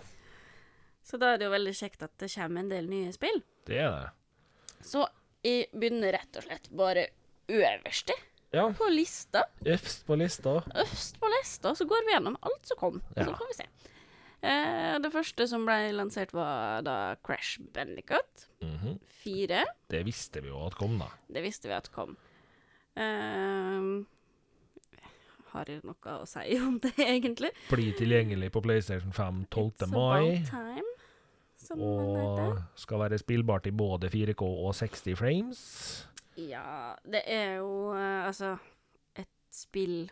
[1.04, 3.42] Så da er det jo veldig kjekt at det kommer en del nye spill.
[3.66, 4.10] det er det.
[4.88, 5.04] Så
[5.44, 7.08] jeg begynner rett og slett bare
[7.52, 8.14] øverste
[8.54, 9.44] Ja, på lista.
[9.66, 10.56] øverst på lista.
[10.74, 13.02] Øverst på lista, så går vi gjennom alt som kom.
[13.16, 13.26] Ja.
[13.26, 13.68] Så får vi se.
[14.42, 18.98] Eh, det første som ble lansert, var da Crash Bandicut -hmm.
[19.24, 19.66] 4.
[19.88, 21.12] Det visste vi jo at kom, da.
[21.28, 22.18] Det visste vi at kom.
[22.96, 24.06] Eh,
[25.52, 27.52] har jeg noe å si om det, egentlig?
[27.70, 29.72] Blir tilgjengelig på PlayStation 5 12.
[29.72, 30.44] It's mai.
[30.50, 30.88] time,
[31.72, 36.08] Og skal være spillbart i både 4K og 60 frames.
[36.38, 38.58] Ja, det er jo eh, altså
[39.16, 40.10] et spill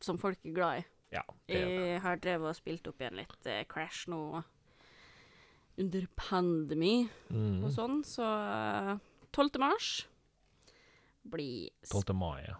[0.00, 0.84] som folk er glad i.
[1.12, 1.22] Ja.
[1.52, 4.42] Jeg har drevet og spilt opp igjen litt eh, Crash nå
[5.82, 7.62] under pandemi Mm.
[7.64, 8.94] og sånn, så eh,
[9.32, 9.58] 12.
[9.60, 9.90] mars
[11.24, 12.14] blir 12.
[12.16, 12.56] mai, ja.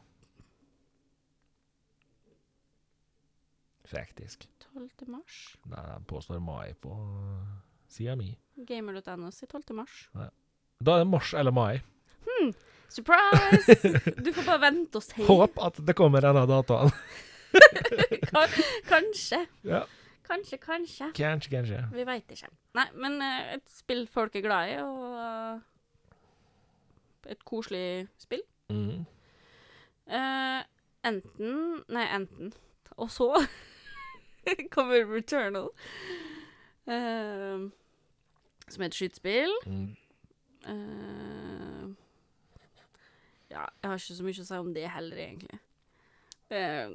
[3.92, 4.46] Faktisk.
[4.72, 4.88] 12.
[5.12, 5.38] mars.
[5.68, 6.94] Nei, jeg påstår mai på
[7.92, 8.30] sida mi.
[8.68, 9.74] Gamer.no sier 12.
[9.76, 9.96] mars.
[10.82, 11.82] Da er det mars eller mai.
[12.92, 13.76] Surprise!
[14.24, 15.22] Du får bare vente og se.
[15.24, 16.92] Håp at det kommer en av dataene.
[16.92, 18.18] Kan-
[18.88, 19.46] Kanskje.
[19.64, 19.82] Ja.
[20.22, 21.12] Kanskje, kanskje.
[21.16, 21.84] Kanskje, kanskje.
[21.92, 22.48] Vi veit ikke.
[22.74, 25.60] Nei, men uh, et spill folk er glad i, og uh,
[27.28, 28.44] et koselig spill.
[28.72, 29.04] Mm.
[30.08, 30.62] Uh,
[31.04, 32.52] enten Nei, enten.
[32.96, 33.28] Og så
[34.74, 35.68] kommer Returnal.
[38.68, 39.52] som er et skytespill.
[39.66, 39.96] Mm.
[43.50, 45.58] Ja, jeg har ikke så mye å si om det heller, egentlig.
[46.52, 46.90] Eh,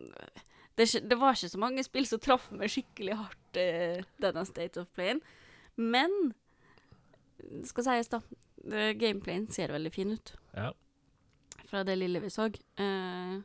[0.77, 4.81] det, det var ikke så mange spill som traff meg skikkelig hardt, uh, denne State
[4.81, 5.21] of Playen.
[5.77, 6.13] Men
[7.67, 8.21] skal sies, da.
[8.97, 10.71] Gameplayen ser veldig fin ut Ja.
[11.69, 12.47] fra det lille vi så.
[12.79, 13.39] Uh,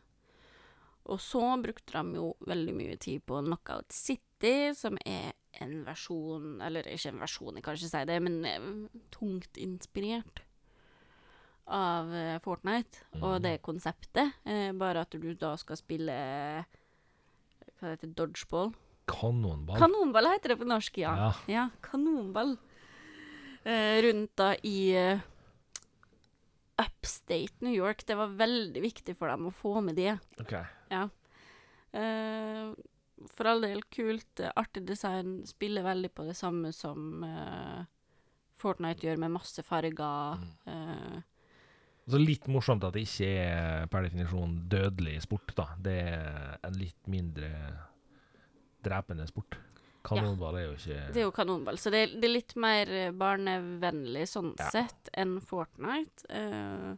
[1.04, 6.60] og så brukte de jo veldig mye tid på Knockout City, som er en versjon
[6.64, 8.68] Eller ikke en versjon, jeg kan ikke si det, men eh,
[9.12, 10.40] tungt inspirert
[11.66, 13.02] av Fortnite Fortnite.
[13.20, 16.14] Og det konseptet, eh, bare at du da skal spille
[17.82, 18.68] Hva det heter Dodgeball?
[19.10, 19.78] Kanonball.
[19.82, 21.16] Kanonball heter det på norsk, ja.
[21.18, 21.30] Ja.
[21.50, 22.52] Ja, kanonball.
[23.66, 25.24] Eh, rundt da i eh,
[26.78, 28.06] upstate New York.
[28.06, 30.14] Det var veldig viktig for dem å få med det.
[30.38, 30.54] OK.
[30.94, 32.70] Eh,
[33.34, 34.44] for all del kult.
[34.54, 35.40] Artig design.
[35.50, 37.82] Spiller veldig på det samme som eh,
[38.62, 40.38] Fortnite gjør, med masse farger.
[40.70, 41.18] Eh,
[42.10, 45.68] Så litt morsomt at det ikke er per definisjon dødelig sport, da.
[45.78, 47.50] Det er en litt mindre
[48.82, 49.58] drepende sport.
[50.02, 52.90] Kanonball er jo ikke det er jo kanonball, så det er, det er litt mer
[52.90, 54.66] eh, barnevennlig sånn Ja.
[54.74, 56.26] sett enn Fortnite.
[56.26, 56.96] Uh,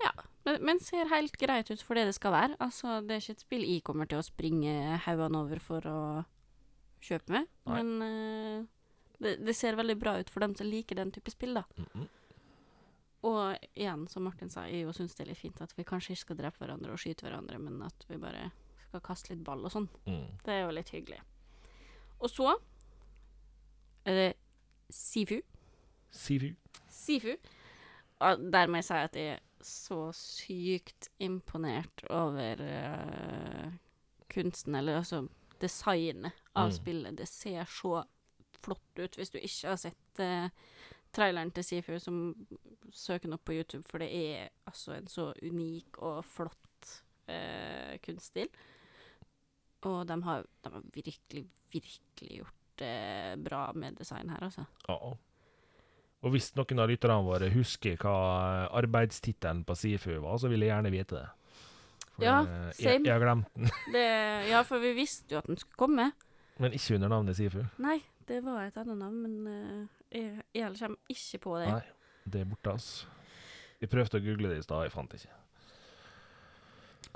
[0.00, 0.14] ja,
[0.48, 2.56] men, men ser helt greit ut for det det skal være.
[2.64, 6.00] Altså, det er ikke et spill jeg kommer til å springe haugene over for å
[7.04, 7.82] kjøpe med, Nei.
[7.82, 8.64] men uh,
[9.20, 11.66] det, det ser veldig bra ut for dem som liker den type spill, da.
[11.76, 12.08] Mhm.
[13.26, 16.20] Og igjen, som Martin sa, jeg syns det er litt fint at vi kanskje ikke
[16.26, 18.50] skal drepe hverandre og skyte hverandre, men at vi bare
[18.86, 19.88] skal kaste litt ball og sånn.
[20.06, 20.38] Mm.
[20.44, 21.18] Det er jo litt hyggelig.
[22.20, 22.52] Og så
[24.08, 24.28] er det
[24.94, 25.40] Sifu.
[26.10, 26.52] Sifu.
[26.88, 27.34] Sifu.
[28.24, 33.74] Og der må jeg si at jeg er så sykt imponert over uh,
[34.32, 35.24] kunsten, eller altså
[35.60, 36.72] designet av Mm.
[36.78, 37.16] spillet.
[37.18, 38.04] Det ser så
[38.62, 39.16] flott ut.
[39.18, 40.48] Hvis du ikke har sett eh,
[41.18, 42.18] traileren til Sifu, som
[42.94, 46.92] søker den opp på YouTube, for det er altså en så unik og flott
[47.28, 48.48] eh, kunststil.
[49.88, 54.64] Og de har, de har virkelig, virkelig gjort det bra med design her, altså.
[54.88, 54.96] Ja.
[56.18, 58.14] Og hvis noen av lytterne våre husker hva
[58.78, 61.28] arbeidstittelen på Sifu var, så vil jeg gjerne vite det.
[62.16, 64.06] For Ja, det- jeg, jeg har glemt den, Det,
[64.50, 66.08] ja, for vi visste jo at den skulle komme.
[66.58, 67.62] men ikke under navnet Sifu.
[67.78, 71.68] Nei, det var et annet navn, men eh, jeg, jeg kommer ikke på det.
[71.72, 73.14] Nei, det er borte, altså.
[73.78, 75.36] Jeg prøvde å google det i stad, jeg fant det ikke.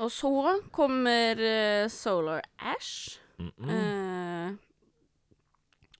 [0.03, 0.33] Og så
[0.73, 3.19] kommer eh, Solar Ash.
[3.39, 3.71] Mm -mm.
[3.71, 4.55] Eh,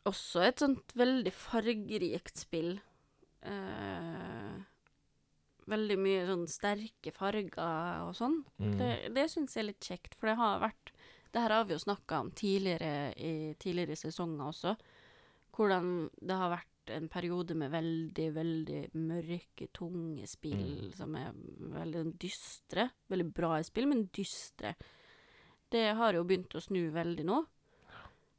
[0.05, 2.81] også et sånt veldig fargerikt spill.
[3.43, 4.55] Eh,
[5.71, 8.45] veldig mye sånn sterke farger og sånn.
[8.59, 8.79] Mm.
[8.79, 10.93] Det, det syns jeg er litt kjekt, for det har vært
[11.33, 14.77] Det her har vi jo snakka om tidligere i tidligere sesonger også.
[15.53, 20.93] Hvordan det har vært en periode med veldig, veldig mørke, tunge spill Mm.
[20.97, 22.91] som er veldig sånn dystre.
[23.09, 24.75] Veldig bra i spill, men dystre.
[25.71, 27.47] Det har jo begynt å snu veldig nå.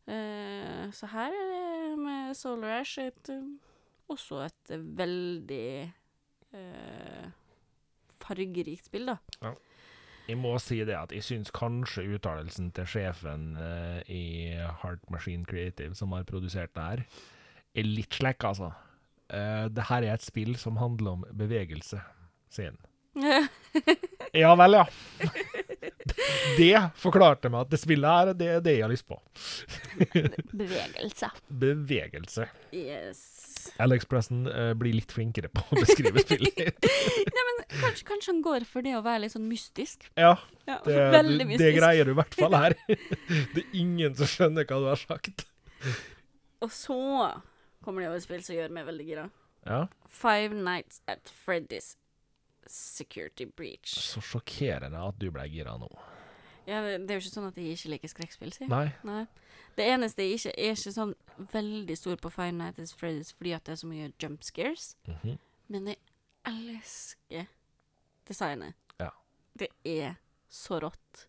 [0.07, 1.49] Eh, så her er
[1.93, 3.41] det med Solar Ash et, eh,
[4.09, 5.93] også et veldig
[6.53, 7.29] eh,
[8.19, 9.17] fargerikt spill, da.
[10.29, 15.43] Jeg må si det at jeg syns kanskje uttalelsen til sjefen uh, i Heart Machine
[15.49, 17.03] Creative, som har produsert det her,
[17.75, 18.71] er litt slekk, altså.
[19.33, 21.99] Uh, det her er et spill som handler om bevegelse,
[22.53, 22.81] sier han.
[24.33, 24.87] Ja vel, ja.
[26.57, 29.19] Det forklarte meg at det spillet her, det er det jeg har lyst på.
[30.49, 31.29] Bevegelse.
[31.61, 32.47] Bevegelse.
[32.73, 33.32] Yes.
[33.81, 36.77] Alex-pressen uh, blir litt flinkere på å beskrive spillet.
[37.73, 40.05] Kanskje, kanskje han går for det å være litt sånn mystisk.
[40.19, 40.35] Ja,
[40.67, 41.63] Ja, det, veldig mystisk.
[41.65, 42.75] det greier du i hvert fall her.
[42.87, 45.47] Det er ingen som skjønner hva du har sagt.
[46.63, 46.99] Og så
[47.83, 49.25] kommer det over et spill som gjør meg veldig gira.
[49.65, 49.81] Ja,
[50.13, 51.95] Five Nights at Freddy's
[52.69, 53.95] Security Breach.
[53.99, 55.89] Så sjokkerende at du ble gira nå.
[56.67, 58.67] Ja, det, er jo ikke sånn at jeg ikke liker skrekkspill, si.
[58.71, 58.87] Nei.
[59.07, 59.25] Nei.
[59.75, 61.13] Det eneste jeg ikke er ikke sånn
[61.51, 64.93] veldig stor på Five Nights at Freddy's fordi at det er så mye jump scares.
[65.09, 65.37] Mhm.
[65.73, 65.99] Men jeg
[66.47, 67.47] elsker
[68.29, 68.75] designet.
[69.01, 69.09] Ja.
[69.57, 70.19] Det er
[70.51, 71.25] så rått.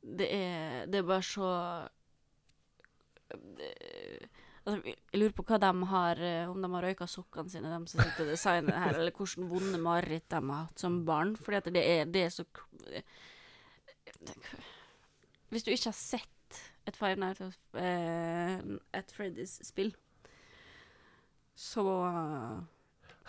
[0.00, 1.50] Det er, det er bare så
[3.34, 3.70] det,
[4.64, 7.88] altså, Jeg lurer på hva de har eh, Om de har røyka sokkene sine, de
[7.88, 11.34] som sitter og designer her, eller hvordan vonde mareritt de har hatt som barn.
[11.40, 12.44] Fordi at det er, det er så
[15.50, 19.92] Hvis du ikke har sett et Five Nights of, uh, at Freddy's-spill,
[21.54, 21.84] så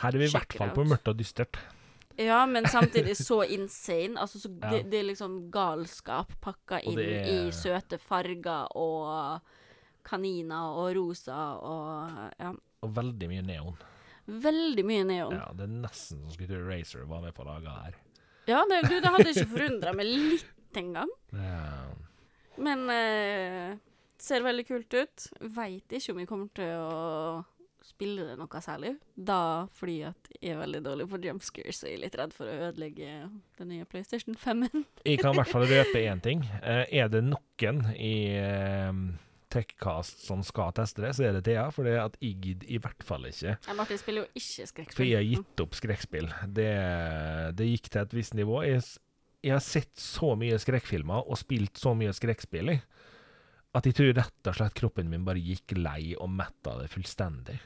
[0.02, 1.60] Her er vi i hvert fall på mørkt og dystert.
[2.18, 4.16] Ja, men samtidig så insane.
[4.20, 4.70] Altså, så Ja.
[4.72, 9.42] det, det er liksom galskap pakka inn er- i søte farger og
[10.04, 12.54] kaniner og rosa og ja.
[12.84, 13.76] Og veldig mye neon.
[14.28, 15.34] Veldig mye neon.
[15.34, 17.96] Ja, Ja, det er nesten som skulle tro Racer var med på å lage her.
[18.48, 20.46] det, du, det hadde ikke forundra meg litt
[20.82, 21.12] engang.
[21.34, 21.90] Ja.
[22.62, 23.76] Men eh,
[24.22, 25.28] ser veldig kult ut.
[25.56, 27.44] Veit ikke om jeg kommer til å
[27.86, 28.96] spille det noe særlig.
[29.16, 32.50] Da fordi at jeg er veldig dårlig på jumpscares, og jeg er litt redd for
[32.50, 33.12] å ødelegge
[33.60, 34.88] den nye PlayStation 5-en.
[35.06, 36.42] Jeg kan i hvert fall røpe én ting.
[36.62, 39.04] Eh, er det noen i eh,
[39.56, 41.70] Techcast som skal teste det, så er det Thea.
[41.74, 43.56] For det at jeg gidder i hvert fall ikke.
[43.56, 46.32] jeg Martin spiller jo ikke For jeg har gitt opp skrekkspill.
[46.58, 46.72] Det,
[47.56, 48.64] det gikk til et visst nivå.
[48.68, 48.84] Jeg,
[49.46, 52.80] jeg har sett så mye skrekkfilmer og spilt så mye skrekkspill i,
[53.76, 57.60] at jeg tror rett og slett kroppen min bare gikk lei og metta det fullstendig.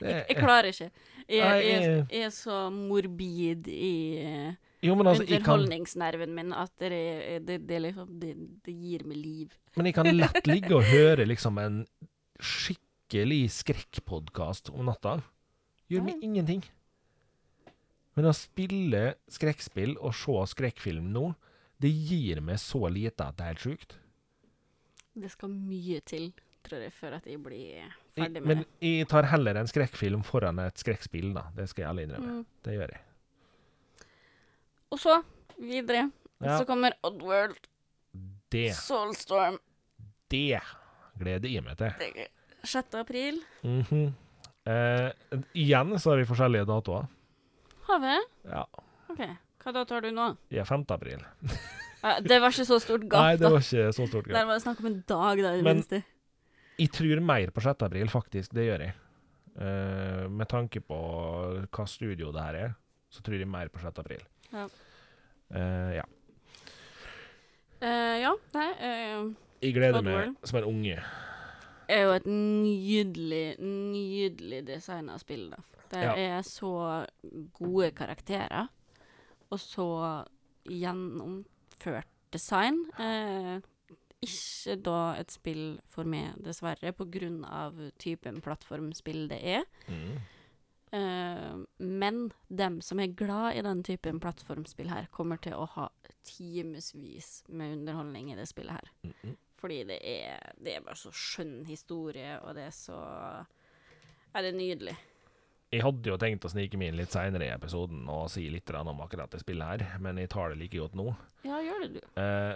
[0.00, 0.90] Det, Jeg, jeg klarer ikke.
[1.28, 3.90] Jeg, jeg, jeg- er så morbid i
[4.80, 7.00] jo, men altså, underholdningsnerven min at det,
[7.44, 8.30] det, det, liksom, det,
[8.64, 9.50] det gir meg liv.
[9.76, 11.82] men jeg kan lett ligge og høre liksom en
[12.40, 15.18] skikkelig skrekkpodkast om natta.
[15.92, 16.64] Gjør meg ingenting.
[18.20, 21.30] Men å spille skrekkspill og se skrekkfilm nå,
[21.80, 23.94] det gir meg så lite at det er helt sjukt.
[25.16, 26.26] Det skal mye til,
[26.66, 28.66] tror jeg, før at jeg blir ferdig med men det.
[28.84, 31.46] jeg tar heller en skrekkfilm foran et skrekkspill, da.
[31.56, 32.34] Det skal jeg alle innrømme.
[32.42, 32.44] Mm.
[32.66, 33.00] Det gjør jeg.
[34.92, 35.16] Og så,
[35.56, 36.10] videre,
[36.42, 36.58] Ja.
[36.58, 37.56] så kommer Oddworld,
[38.50, 39.56] Det, Soulstorm,
[40.32, 40.60] det
[41.20, 41.92] gleder jeg meg til.
[41.98, 42.28] det er
[42.66, 42.94] 6.
[43.00, 43.40] april.
[43.64, 44.12] Mhm.
[44.66, 45.12] eh,
[45.54, 47.08] igjen så har vi forskjellige datoer.
[48.00, 48.16] Vi?
[48.50, 48.64] Ja.
[49.10, 49.22] OK.
[49.60, 50.30] Hva da tar du nå?
[50.50, 50.86] Er 5.
[50.96, 51.24] april.
[52.24, 54.28] Det var ikke så stort gap, Nei, det var ikke så stort.
[54.32, 55.98] Der var det snakk om en dag, da, i det Men- minste.
[56.80, 57.82] Jeg tror mer på 6.
[57.84, 58.54] april, faktisk.
[58.56, 58.94] Det gjør jeg.
[59.60, 60.96] Uh, med tanke på
[61.68, 62.70] hva studio det her er,
[63.12, 63.98] så tror jeg mer på 6.
[64.00, 64.22] april.
[64.48, 64.64] Ja.
[65.52, 66.06] Uh, ja.
[67.82, 68.68] Uh, ja, nei
[69.60, 70.96] Jeg gleder meg som en unge.
[71.90, 75.56] Er jo et nydelig, nydelig designa spill, da.
[75.90, 76.14] Det Ja.
[76.14, 77.06] er så
[77.58, 78.68] gode karakterer,
[79.50, 80.24] og så
[80.68, 82.84] gjennomført design.
[82.98, 83.60] Eh,
[84.22, 89.64] ikke da et spill for meg, dessverre, på grunn av typen plattformspill det er.
[89.88, 90.20] Mm.
[90.92, 95.88] Eh, men dem som er glad i den typen plattformspill her, kommer til å ha
[96.26, 98.90] timevis med underholdning i det spillet her.
[99.04, 99.36] Mm -mm.
[99.60, 102.98] Fordi det er, det er bare så skjønn historie, og det er så
[104.30, 104.94] Er det nydelig.
[105.70, 108.70] Jeg hadde jo tenkt å snike meg inn litt seinere i episoden og si litt
[108.74, 111.12] om akkurat det spillet her, men jeg tar det like godt nå.
[111.46, 112.00] Ja, gjør det, du.
[112.18, 112.54] Eh,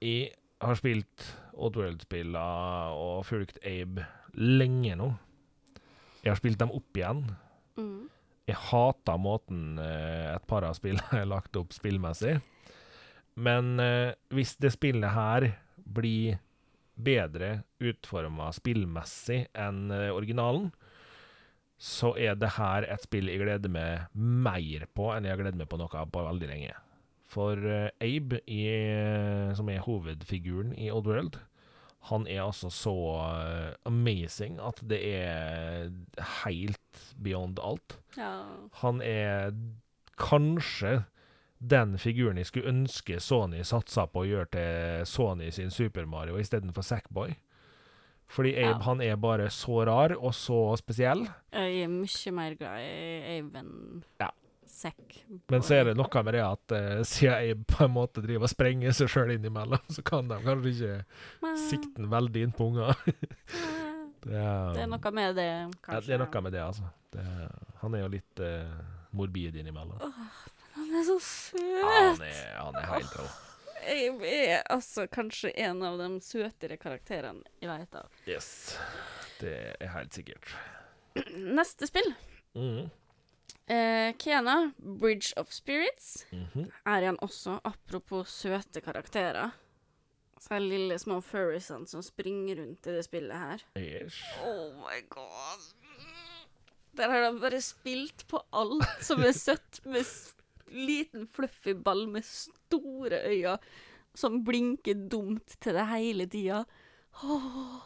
[0.00, 0.30] jeg
[0.64, 1.26] har spilt
[1.58, 4.06] Oddworld-spillene og fulgt Abe
[4.38, 5.10] lenge nå.
[6.22, 7.26] Jeg har spilt dem opp igjen.
[7.76, 8.08] Mm.
[8.48, 12.38] Jeg hater måten eh, et par av spillene er lagt opp spillmessig.
[13.38, 15.52] Men eh, hvis det spillet her
[15.88, 16.40] blir
[16.98, 20.72] bedre utforma spillmessig enn eh, originalen,
[21.78, 25.60] så er det her et spill jeg gleder meg mer på enn jeg har gledet
[25.60, 26.74] meg på noe på veldig lenge.
[27.28, 28.64] For eh, Abe, i,
[29.54, 31.38] som er hovedfiguren i Oddworld,
[32.08, 32.96] han er altså så
[33.36, 35.92] eh, amazing at det er
[36.42, 37.98] helt beyond alt.
[38.16, 38.32] Ja.
[38.82, 39.52] Han er
[40.18, 41.02] kanskje
[41.58, 46.38] den figuren jeg skulle ønske Sony satsa på å gjøre til Sony sin Super Mario
[46.38, 47.34] istedenfor Sackboy.
[48.28, 48.82] Fordi Abe Ja.
[48.84, 51.26] han er bare så rar og så spesiell.
[51.52, 54.30] Jeg er mye mer glad i Abe enn Ja.
[54.68, 55.16] Sekk.
[55.50, 58.44] Men så er det noe med det at uh, siden Abe på en måte driver
[58.46, 62.68] og sprenger seg sjøl innimellom, så kan de kanskje ikke sikte den veldig inn på
[62.68, 62.92] unger.
[64.22, 66.04] det, er, Det er noe med det, ja, kanskje.
[66.06, 66.92] det er noe med det, altså.
[67.16, 67.24] Det,
[67.80, 68.78] han er jo litt uh,
[69.18, 69.98] morbid innimellom.
[70.98, 71.60] Han er så søt!
[71.62, 73.26] Ja, han er, han er helt rå.
[73.88, 78.08] Abe er altså kanskje en av de søtere karakterene jeg vet av.
[78.26, 78.48] Yes.
[79.38, 80.50] Det er helt sikkert.
[81.36, 82.10] Neste spill
[82.58, 82.88] Mm.
[83.70, 86.70] Eh, Kena, Bridge of Spirits, Mhm.
[86.88, 89.52] er igjen også, apropos søte karakterer.
[90.40, 93.62] Så er det lille små furriesene som springer rundt i det spillet her.
[93.76, 94.16] Yes.
[94.42, 95.68] Oh my god.
[96.96, 100.02] Der har de bare spilt på alt som er søtt, med
[100.72, 103.58] liten fluffy ball med store øyne
[104.18, 106.64] som blinker dumt til det hele tida.
[107.22, 107.78] Åh,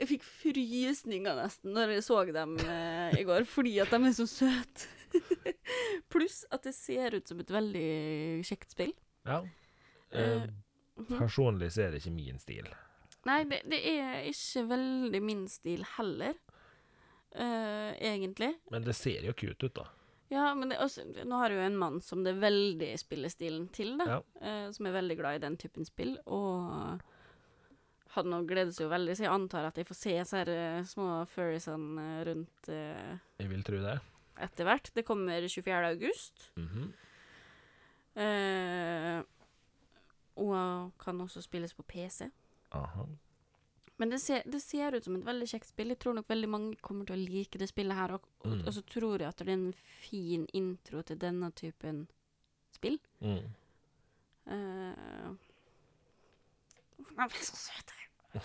[0.00, 4.16] jeg fikk frysninger nesten når jeg så dem eh, i går, fordi at de er
[4.16, 4.90] så søte.
[6.10, 7.88] Pluss at det ser ut som et veldig
[8.46, 8.94] kjekt spill.
[9.28, 9.44] Ja.
[10.10, 10.48] Eh,
[10.96, 12.68] Eh, personlig så er det ikke min stil.
[13.24, 16.36] Nei, det, det er ikke veldig min stil heller,
[17.34, 18.52] eh, egentlig.
[18.70, 19.88] Men det ser jo cute ut, da.
[20.32, 23.66] Ja, men det, altså, nå har jeg jo en mann som det er veldig spillestilen
[23.76, 24.06] til, da.
[24.08, 24.20] Ja.
[24.40, 27.02] eh, som er veldig glad i den typen spill, og
[28.14, 31.08] han gleder seg jo veldig, så jeg antar at jeg får se disse eh, små
[31.34, 33.96] furriesene rundt uh, Jeg vil tro det.
[34.46, 34.90] etter hvert.
[34.94, 35.80] Det kommer 24.
[35.92, 36.48] august.
[36.56, 36.92] Mhm.
[38.22, 39.22] eh,
[40.34, 42.26] og kan også spilles på PC.
[42.74, 43.04] Aha.
[43.98, 45.92] Men det ser, det ser ut som et veldig kjekt spill.
[45.92, 48.16] Jeg tror nok veldig mange kommer til å like det spillet her.
[48.16, 48.66] Og, Mm.
[48.66, 49.72] og så tror jeg at det er en
[50.02, 52.08] fin intro til denne typen
[52.74, 52.98] spill.
[53.20, 53.46] Mm.
[54.50, 55.36] Uh,
[56.98, 57.94] de er så søte.
[58.34, 58.42] Oh.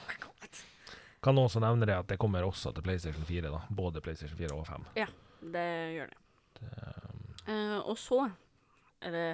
[1.23, 3.59] Kan også nevne det at det kommer også til PlayStation 4, da.
[3.75, 4.85] Både PlayStation 4 og 5.
[4.95, 5.07] Ja,
[5.41, 5.65] Det
[5.97, 6.17] gjør det.
[6.61, 6.69] det
[7.49, 8.29] uh, og så
[9.01, 9.27] er det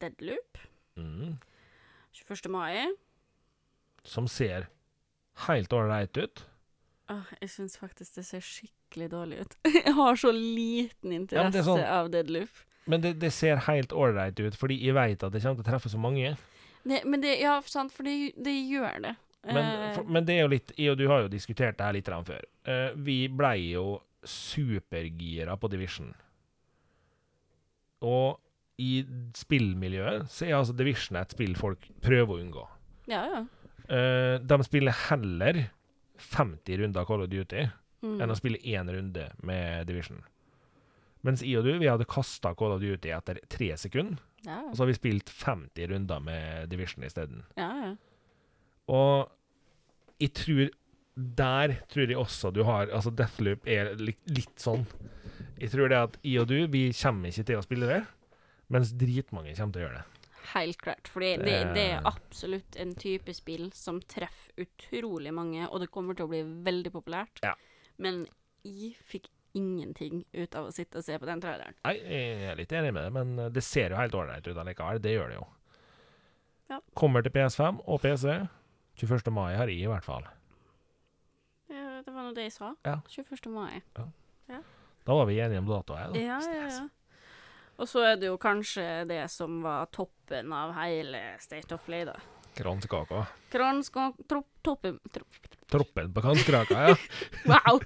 [0.00, 0.58] Deadloop.
[0.96, 1.36] Mm.
[2.12, 2.50] 21.
[2.50, 2.88] mai.
[4.04, 4.66] Som ser
[5.48, 6.44] helt ålreit ut.
[7.12, 9.56] Åh, jeg syns faktisk det ser skikkelig dårlig ut.
[9.84, 12.62] jeg har så liten Ja, interesse det er sånn- av Deadloop.
[12.90, 15.70] Men det, det ser helt ålreit ut, fordi jeg veit at det kommer til å
[15.70, 16.32] treffe så mange.
[16.82, 19.12] Det, men det, ja, sant, for det, det gjør det.
[19.46, 21.82] Men, Eh, for, men det er jo litt Jeg og du har jo diskutert det
[21.86, 22.44] her litt før.
[22.66, 26.12] Uh, vi blei jo supergira på Division.
[28.02, 28.38] Og
[28.82, 29.02] i
[29.38, 32.68] spillmiljøet så er altså Division et spill folk prøver å unngå.
[33.10, 33.42] ja, ja.
[33.92, 35.62] Eh, de spiller heller
[36.22, 37.68] 50 runder Call of Duty
[38.02, 38.16] Mm.
[38.20, 40.24] enn å spille én runde med Division.
[41.22, 44.72] Mens jeg og du vi hadde kasta Call of Duty etter tre sekunder, ja, og
[44.74, 47.44] så har vi spilt 50 runder med Division isteden.
[47.56, 47.92] ja, ja.
[48.88, 49.30] Og
[50.18, 50.70] jeg tror
[51.14, 54.86] Der tror jeg også du har Altså, Deathloop er litt, litt sånn.
[55.60, 58.06] Jeg tror det at jeg og du, vi kommer ikke til å spille det,
[58.68, 60.11] mens dritmange kommer til å gjøre det.
[60.52, 61.06] Helt klart.
[61.08, 65.90] Fordi det, Det- det er absolutt en type spill som treffer utrolig mange, og det
[65.90, 67.38] kommer til å bli veldig populært.
[67.42, 67.54] Ja.
[67.98, 68.26] Men
[68.64, 71.74] jeg fikk ingenting ut av å sitte og se på den traileren.
[71.84, 75.00] Nei, jeg er litt enig med det, men det ser jo helt ålreit ut allikevel.
[75.00, 75.46] Det gjør det jo.
[76.70, 76.80] Ja.
[76.96, 78.48] Kommer til PS5 og PC.
[78.96, 79.30] 21.
[79.30, 80.24] mai har jeg i hvert fall.
[81.68, 82.74] Ja, det var nå det jeg sa.
[82.84, 82.98] Ja.
[83.08, 83.46] 21.
[83.52, 83.82] mai.
[85.04, 86.14] Da var vi enige om datoen.
[86.14, 86.88] Ja, ja, ja.
[87.80, 92.04] Og så er det jo kanskje det som var toppen av hele State of Play,
[92.08, 92.18] da.
[92.54, 93.26] Kransekaka.
[93.52, 94.48] Kranskaka Tropp...
[94.62, 94.98] Toppen...
[95.12, 95.48] Tropp.
[95.72, 96.96] Troppen på kransekaka, ja.
[97.48, 97.80] Wow!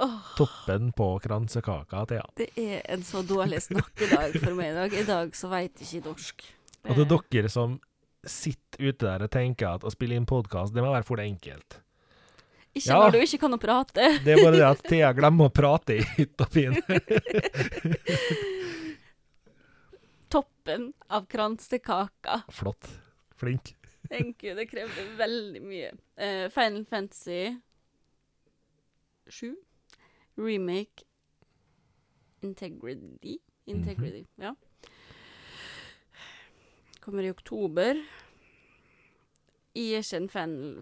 [0.36, 2.24] Toppen på kransekaka, Thea.
[2.40, 4.96] Det er en så dårlig snakkedag for meg i dag.
[4.96, 6.46] I dag så veit jeg ikke norsk.
[6.88, 7.76] Og til dere som
[8.24, 11.28] sitter ute der og tenker at å spille inn podkast, det må være for det
[11.28, 11.80] enkelt.
[12.74, 12.98] Ikke Ja.
[13.02, 14.08] når du ikke kan å prate.
[14.24, 16.78] Det er bare det at Thea glemmer å prate i hytt og pine.
[20.30, 22.42] Toppen av kransekaka.
[22.54, 22.86] Flott.
[23.40, 23.74] Flink.
[24.10, 24.54] Thank you.
[24.54, 25.90] Det krevde veldig mye.
[26.18, 27.56] Uh, Final Fantasy
[29.30, 29.54] 7.
[30.38, 31.04] Remake
[32.42, 33.38] Integrity.
[33.68, 34.54] Integrity, ja.
[37.04, 38.00] Kommer i oktober.
[39.76, 40.30] Jeg er ikke en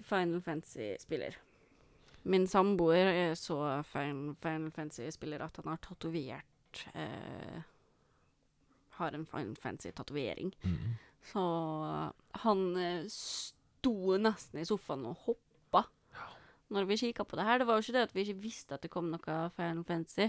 [0.06, 1.36] Final Fantasy-spiller.
[2.28, 3.56] Min samboer er så
[3.88, 7.60] Final Fantasy-spiller at han har tatovert eh,
[8.98, 10.52] Har en Final Fantasy-tatovering.
[10.62, 10.96] Mm.
[11.32, 11.44] Så
[12.44, 15.86] han eh, sto nesten i sofaen og hoppa
[16.74, 17.60] når vi kikka på det her.
[17.60, 20.28] Det var jo ikke det at vi ikke visste at det kom noe Final Fantasy,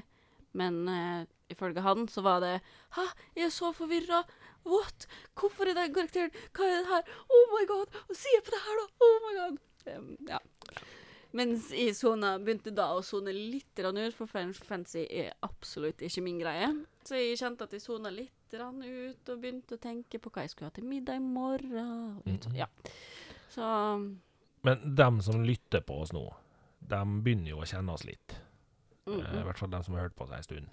[0.59, 2.55] men eh, ifølge han så var det
[2.95, 4.23] Hæ, jeg er så forvirra!
[4.65, 5.07] What?
[5.39, 7.11] Hvorfor er den karakteren Hva er det her?
[7.31, 7.99] Oh my god!
[8.11, 8.87] Se på det her, da!
[9.05, 9.59] Oh my god!
[9.89, 10.39] Um, ja.
[11.38, 16.23] Mens jeg sona, begynte da å sone litt ut, for French Fancy er absolutt ikke
[16.25, 16.71] min greie.
[17.05, 20.55] Så jeg kjente at jeg sona litt ut, og begynte å tenke på hva jeg
[20.55, 22.25] skulle ha til middag i morgen.
[22.41, 22.65] Sånn, ja.
[23.53, 23.63] Så
[24.65, 26.25] Men dem som lytter på oss nå,
[26.80, 28.41] dem begynner jo å kjenne oss litt.
[29.05, 29.34] mm, -hmm.
[29.34, 29.43] I mm.
[29.45, 30.67] hvert fall dem som har hørt på oss en stund.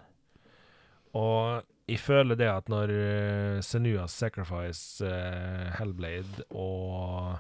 [1.13, 7.39] Og jeg føler det at når uh, Senuas Sacrifice, uh, Hellblade og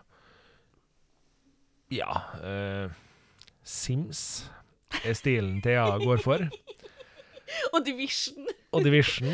[1.90, 2.12] Ja
[2.42, 2.90] eh,
[3.66, 4.20] Sims
[5.04, 6.44] er stilen Thea går for,
[7.74, 8.46] Og Division.
[8.74, 9.28] og Division.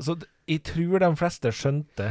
[0.00, 0.14] Så
[0.48, 2.06] jeg tror de fleste skjønte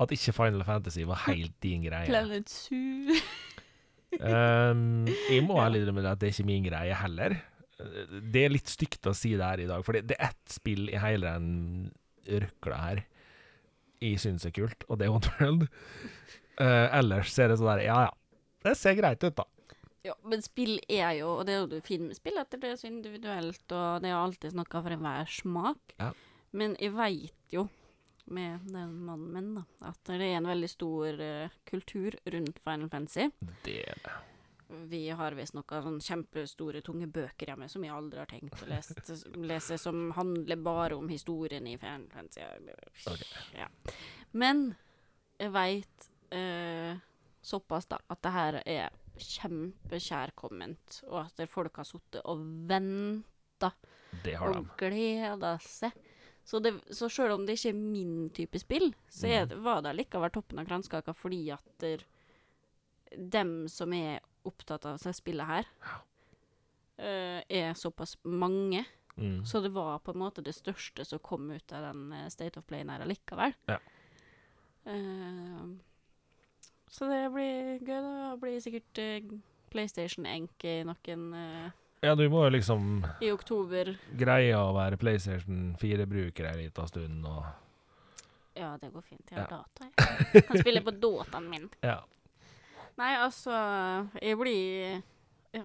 [0.00, 2.08] at ikke Final Fantasy var helt din greie.
[2.08, 3.16] Planet Zoo.
[4.20, 7.36] Um, jeg må ærlig innrømme at det er ikke min greie heller.
[7.80, 10.32] Eh, Det er litt stygt å si det her i dag, for det det er
[10.32, 11.92] ett spill i hele den
[12.28, 13.04] røkla her
[14.02, 15.68] jeg syns er kult, og det er Oddworld.
[16.58, 18.12] Uh, ellers ser det sånn der Ja, ja.
[18.66, 19.44] Det ser greit ut, da.
[20.02, 22.78] Ja, men spill er jo, og det er jo fint med spill, at det er
[22.78, 25.94] så individuelt, og det er jo alltid noe for enhver smak.
[26.00, 26.10] Ja.
[26.58, 27.68] Men jeg veit jo,
[28.34, 32.90] med den mannen min, da, at det er en veldig stor uh, kultur rundt Final
[32.90, 33.28] Fantasy.
[33.62, 34.18] Det er det.
[34.90, 38.96] Vi har visst noen kjempestore, tunge bøker hjemme som jeg aldri har tenkt å lese,
[39.52, 42.42] lese som handler bare om historien i Final Fantasy.
[43.06, 43.60] Okay.
[43.60, 43.68] Ja.
[44.32, 44.72] Men
[45.38, 46.98] jeg veit uh,
[47.42, 53.72] såpass, da, at det her er kjempekjærkomment, og at folk har sittet og venta
[54.40, 55.92] og gleda seg.
[56.44, 59.82] Så, det, så selv om det ikke er min type spill, så er, det- var
[59.84, 62.02] det likevel toppen av kransekaka fordi at der,
[63.16, 65.68] dem som er opptatt av det spillet her,
[66.98, 68.82] uh, er såpass mange.
[69.16, 69.44] Mm.
[69.46, 72.58] Så det var på en måte det største som kom ut av den eh, State
[72.58, 73.52] of Play her allikevel.
[73.68, 73.76] Ja.
[74.88, 75.58] Eh,
[76.92, 78.12] så det blir gøy, da.
[78.34, 79.38] Det blir sikkert uh,
[79.72, 81.70] PlayStation Enke i noen uh,
[82.04, 83.94] Ja, du må jo liksom i oktober.
[84.18, 87.46] greie å være PlayStation 4-bruker en liten stund, og
[88.58, 89.24] Ja, det går fint.
[89.32, 89.62] Jeg har Ja.
[89.62, 90.44] data, jeg.
[90.50, 91.70] Kan spille på dataen min.
[91.82, 92.00] ja.
[93.00, 93.50] Nei, altså
[94.20, 95.00] Jeg blir
[95.54, 95.62] ja,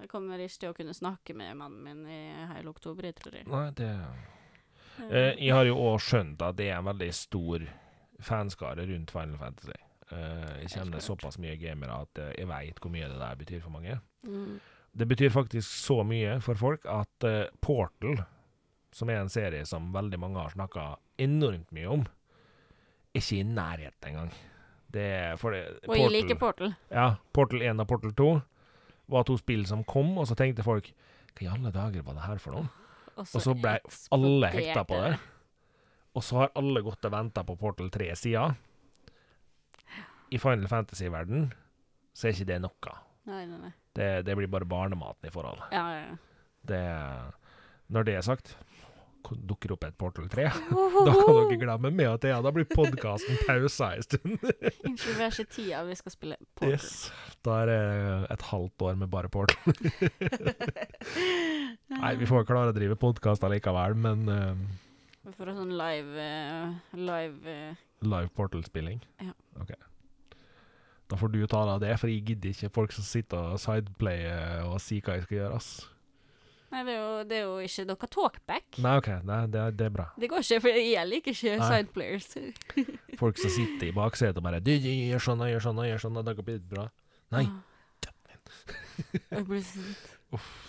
[0.00, 2.18] jeg kommer ikke til å kunne snakke med mannen min i
[2.52, 3.46] hele oktober, jeg tror jeg.
[3.48, 3.88] Nei, det
[5.08, 7.64] eh, Jeg har jo òg skjønt at det er en veldig stor
[8.22, 9.76] fanskare rundt Final Fantasy.
[10.12, 13.62] Eh, jeg kjenner såpass mye gamere at eh, jeg veit hvor mye det der betyr
[13.64, 13.96] for mange.
[14.26, 14.58] Mm.
[14.92, 18.20] Det betyr faktisk så mye for folk at eh, Portal,
[18.92, 20.90] som er en serie som veldig mange har snakka
[21.22, 22.04] enormt mye om,
[23.16, 24.32] ikke i nærheten engang.
[24.92, 26.74] Det er for det, Og jeg liker Portal.
[26.92, 28.28] Ja, Portal 1 og Portal 2
[29.12, 30.92] var to spill som kom, og så tenkte folk
[31.32, 32.68] Hva i alle dager var det her for noe?
[33.16, 33.78] Og så ble
[34.12, 35.14] alle hekta på det.
[36.12, 38.50] Og så har alle gått og venta på Portal 3 sida.
[40.32, 41.50] I Final Fantasy-verden
[42.16, 42.98] så er ikke det noe.
[43.28, 43.72] Nei, nei, nei.
[43.96, 45.60] Det, det blir bare barnematen i forhold.
[45.72, 46.16] Ja, ja, ja.
[46.68, 46.82] Det,
[47.92, 48.54] når det er sagt,
[49.22, 50.46] dukker opp et Portal 3,
[51.06, 54.38] da kan dere glemme med at ja, da blir podkasten pausa en stund.
[54.88, 56.74] Unnskyld, vi har ikke tida, vi skal spille Portal.
[56.74, 57.12] Yes.
[57.44, 57.80] Da er det
[58.36, 59.76] et halvt år med bare Portal.
[62.02, 64.52] Nei, vi får klare å drive podkast allikevel, men uh,
[65.28, 69.02] Vi får ha sånn live uh, Live uh, live Portal-spilling?
[69.22, 69.34] Ja.
[69.60, 69.74] Ok.
[71.12, 73.58] Da får du ta deg av det, for jeg gidder ikke folk som sitter og
[73.60, 75.72] sideplayer og sier hva jeg skal gjøre, ass.
[76.72, 78.78] Nei, det er jo, det er jo ikke noe talkback.
[78.80, 80.06] Nei, OK, nei, det, det er bra.
[80.16, 81.66] Det går ikke, for jeg liker ikke Nei.
[81.68, 82.30] sideplayers.
[83.20, 86.16] Folk som sitter i baksetet og bare gjør sånn og gjør sånn og gjør sånn,
[86.16, 86.86] og det går blitt bra.
[87.36, 87.44] Nei.
[89.34, 90.08] Jeg blir sint.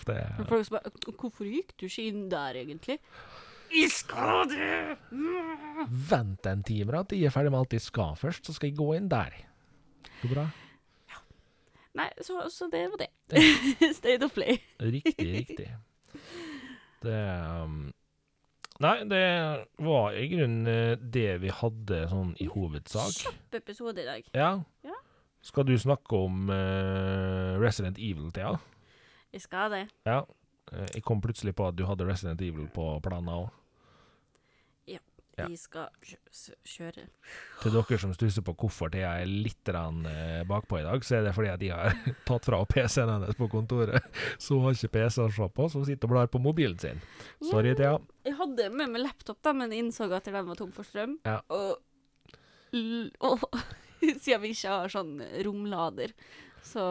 [0.04, 2.98] Det Men folk som bare Hvorfor gikk du ikke inn der, egentlig?
[3.72, 4.98] Jeg skal det!
[6.12, 7.06] Vent en time, da.
[7.08, 9.40] til jeg er ferdig med alt jeg skal først, så skal jeg gå inn der.
[10.22, 10.46] Går bra?
[11.94, 13.10] Nei, så, så det var det.
[14.00, 14.58] State of play.
[14.82, 15.68] Riktig, riktig.
[17.04, 17.20] Det
[17.62, 17.92] um,
[18.82, 19.22] Nei, det
[19.86, 23.20] var i grunnen eh, det vi hadde sånn i hovedsak.
[23.22, 24.26] Kjapp episode i dag.
[24.34, 24.50] Ja.
[24.84, 24.98] Ja.
[25.46, 28.56] Skal du snakke om uh, Resident Evil, Thea?
[29.32, 29.84] Vi skal det.
[30.10, 30.24] Ja.
[30.72, 33.52] Eh, Jeg kom plutselig på at du hadde Resident Evil på planen òg.
[35.34, 35.48] Ja.
[35.50, 35.90] Vi skal
[36.68, 37.08] kjøre.
[37.64, 41.26] Til dere som stusser på hvorfor Thea er litt eh, bakpå i dag, så er
[41.26, 41.96] det fordi at de har
[42.30, 44.06] tatt fra PC-en hennes på kontoret.
[44.44, 46.78] Så hun har ikke PC å se på, så hun sitter og blar på mobilen
[46.80, 47.02] sin.
[47.42, 47.96] Sorry, Thea.
[48.28, 51.18] Jeg hadde med meg laptop, da, men innså at den var tom for strøm.
[51.26, 51.40] Ja.
[51.54, 51.82] Og,
[53.26, 53.48] og
[54.24, 55.16] siden vi ikke har sånn
[55.48, 56.14] romlader,
[56.64, 56.86] så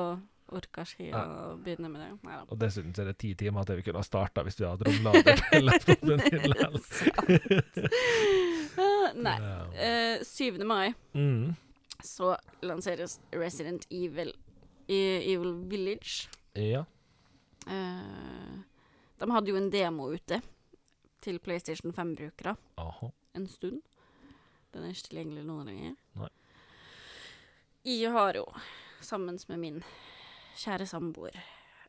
[0.58, 1.22] orker ikke ja.
[1.22, 2.10] å begynne med det.
[2.26, 2.44] Neida.
[2.48, 5.42] Og dessuten er det ti timer til vi kunne ha starta hvis du hadde romlader
[5.42, 6.40] på laptopen din.
[9.26, 9.36] Nei.
[9.44, 9.58] Ja.
[9.76, 10.62] Eh, 7.
[10.64, 11.54] mai Mm.
[12.02, 14.32] så lanseres Resident Evil
[14.88, 15.00] i
[15.32, 16.28] Evil Village.
[16.54, 16.84] Ja.
[17.66, 18.60] Uh,
[19.18, 20.40] de hadde jo en demo ute
[21.22, 23.10] til PlayStation 5-brukere Aha.
[23.34, 23.82] en stund.
[24.72, 25.94] Den er ikke tilgjengelig nå lenger.
[26.18, 26.30] Nei.
[27.86, 28.46] Jeg har jo,
[29.02, 29.82] sammen med min
[30.58, 31.36] kjære samboer,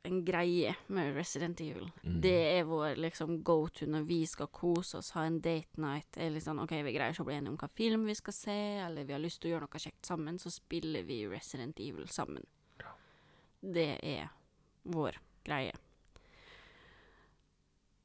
[0.03, 1.87] en greie med Resident Evil.
[2.03, 2.17] Mm.
[2.21, 6.09] Det er vår liksom go to når vi skal kose oss, ha en date night.
[6.11, 8.15] Det Er litt sånn, ok, Vi greier ikke å bli enige om hva film vi
[8.19, 11.23] skal se, eller vi har lyst til å gjøre noe kjekt sammen, så spiller vi
[11.27, 12.43] Resident Evil sammen.
[13.63, 14.27] Det er
[14.83, 15.73] vår greie.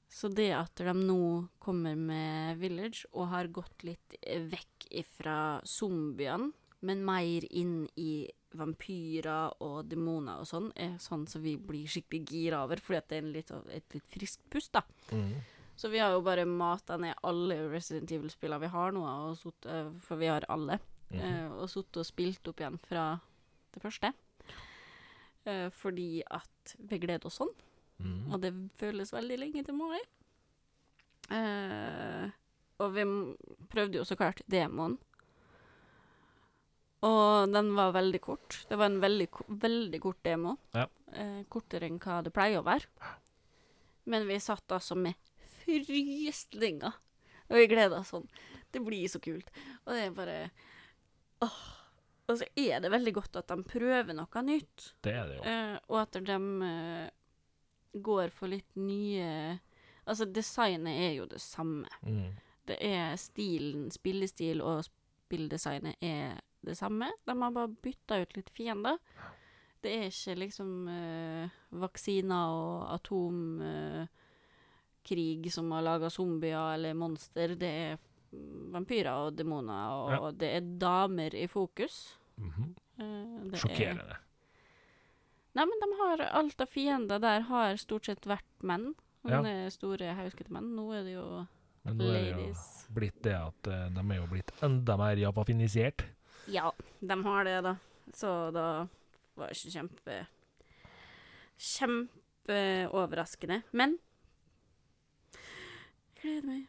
[0.09, 6.53] Så det at de nå kommer med Village og har gått litt vekk ifra zombiene,
[6.81, 12.23] men mer inn i vampyrer og demoner og sånn, er sånn som vi blir skikkelig
[12.31, 14.85] gira over, fordi at det er en litt, et litt friskt pust, da.
[15.13, 15.35] Mm.
[15.79, 19.05] Så vi har jo bare mata ned alle Resident Evil-spillene vi har nå,
[19.39, 20.81] sutt, eh, for vi har alle,
[21.13, 21.21] mm.
[21.21, 23.05] uh, og sittet og spilt opp igjen fra
[23.75, 24.11] det første.
[25.47, 27.55] Uh, fordi at vi gleder oss sånn.
[28.03, 28.33] Mm.
[28.33, 30.01] Og det føles veldig lenge til mai.
[31.31, 32.27] Uh,
[32.83, 33.07] og vi
[33.71, 34.99] prøvde jo så klart demoen.
[37.07, 38.61] Og den var veldig kort.
[38.69, 39.29] Det var en veldig,
[39.63, 40.57] veldig kort demo.
[40.75, 40.89] Ja.
[41.15, 43.15] Eh, kortere enn hva det pleier å være.
[44.11, 45.15] Men vi satt altså med
[45.61, 46.97] frysninger.
[47.49, 48.27] Og vi gleda oss sånn.
[48.73, 49.53] Det blir så kult.
[49.87, 50.39] Og det er bare
[51.45, 51.61] Åh.
[52.29, 54.91] Og så er det veldig godt at de prøver noe nytt.
[55.05, 55.45] Det er det jo.
[55.49, 56.37] Eh, og at de
[56.67, 57.07] eh,
[58.05, 59.31] går for litt nye
[60.09, 61.85] Altså, designet er jo det samme.
[62.01, 62.31] Mm.
[62.69, 66.39] Det er stilen, spillestil og spilldesignet er
[66.69, 67.09] det samme.
[67.27, 68.97] De har bare bytta ut litt fiender.
[69.81, 71.49] Det er ikke liksom eh,
[71.79, 74.09] vaksiner og atomkrig
[75.55, 77.55] som har laga zombier eller monster.
[77.59, 77.93] Det er
[78.33, 81.95] mm, vampyrer og demoner, og det er damer i fokus.
[82.37, 82.75] Mhm.
[82.99, 83.05] Eh,
[83.49, 84.17] det er- Sjokkerende.
[85.55, 88.95] Nei, men de har alt av fiender der har stort sett vært menn.
[89.25, 89.31] Ja.
[89.41, 90.69] Sånne store, hauskete menn.
[90.77, 91.47] Nå er det jo
[91.85, 92.55] Men nå er det jo
[92.95, 96.05] blitt det at uh, de er jo blitt enda mer japafinisert.
[96.49, 97.75] Ja, de har det, da.
[98.17, 98.67] Så da
[99.39, 100.19] var det ikke kjempe
[101.59, 103.63] Kjempeoverraskende.
[103.77, 103.91] Men
[105.35, 106.63] jeg gleder meg.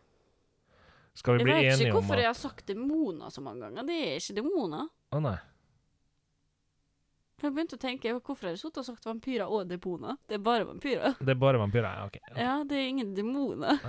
[1.19, 3.81] Skal vi Jeg vet ikke hvorfor at jeg har sagt demoner så mange ganger.
[3.87, 4.85] Det er ikke demoner.
[5.11, 5.37] Å nei.
[7.39, 10.13] For jeg begynte å tenke hvorfor har jeg sittet og sagt vampyrer og demoner?
[10.27, 11.11] Det er bare vampyrer.
[11.19, 11.87] Det er bare vampyrer?
[11.87, 12.17] Ja, OK.
[12.35, 13.79] Ja, det er ingen demoner.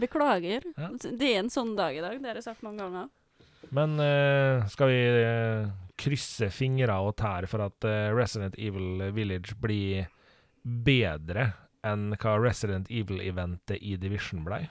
[0.00, 0.62] Beklager.
[0.76, 0.88] Ja.
[1.00, 2.14] Det er en sånn dag i dag.
[2.20, 3.06] Det har jeg sagt mange ganger.
[3.76, 9.54] Men uh, skal vi uh, krysse fingre og tær for at uh, Resident Evil Village
[9.60, 10.08] blir
[10.62, 11.52] bedre
[11.86, 14.64] enn hva Resident Evil-eventet i Division blei?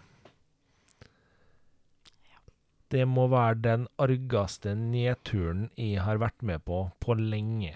[2.89, 7.75] Det må være den argeste nedturen jeg har vært med på på lenge.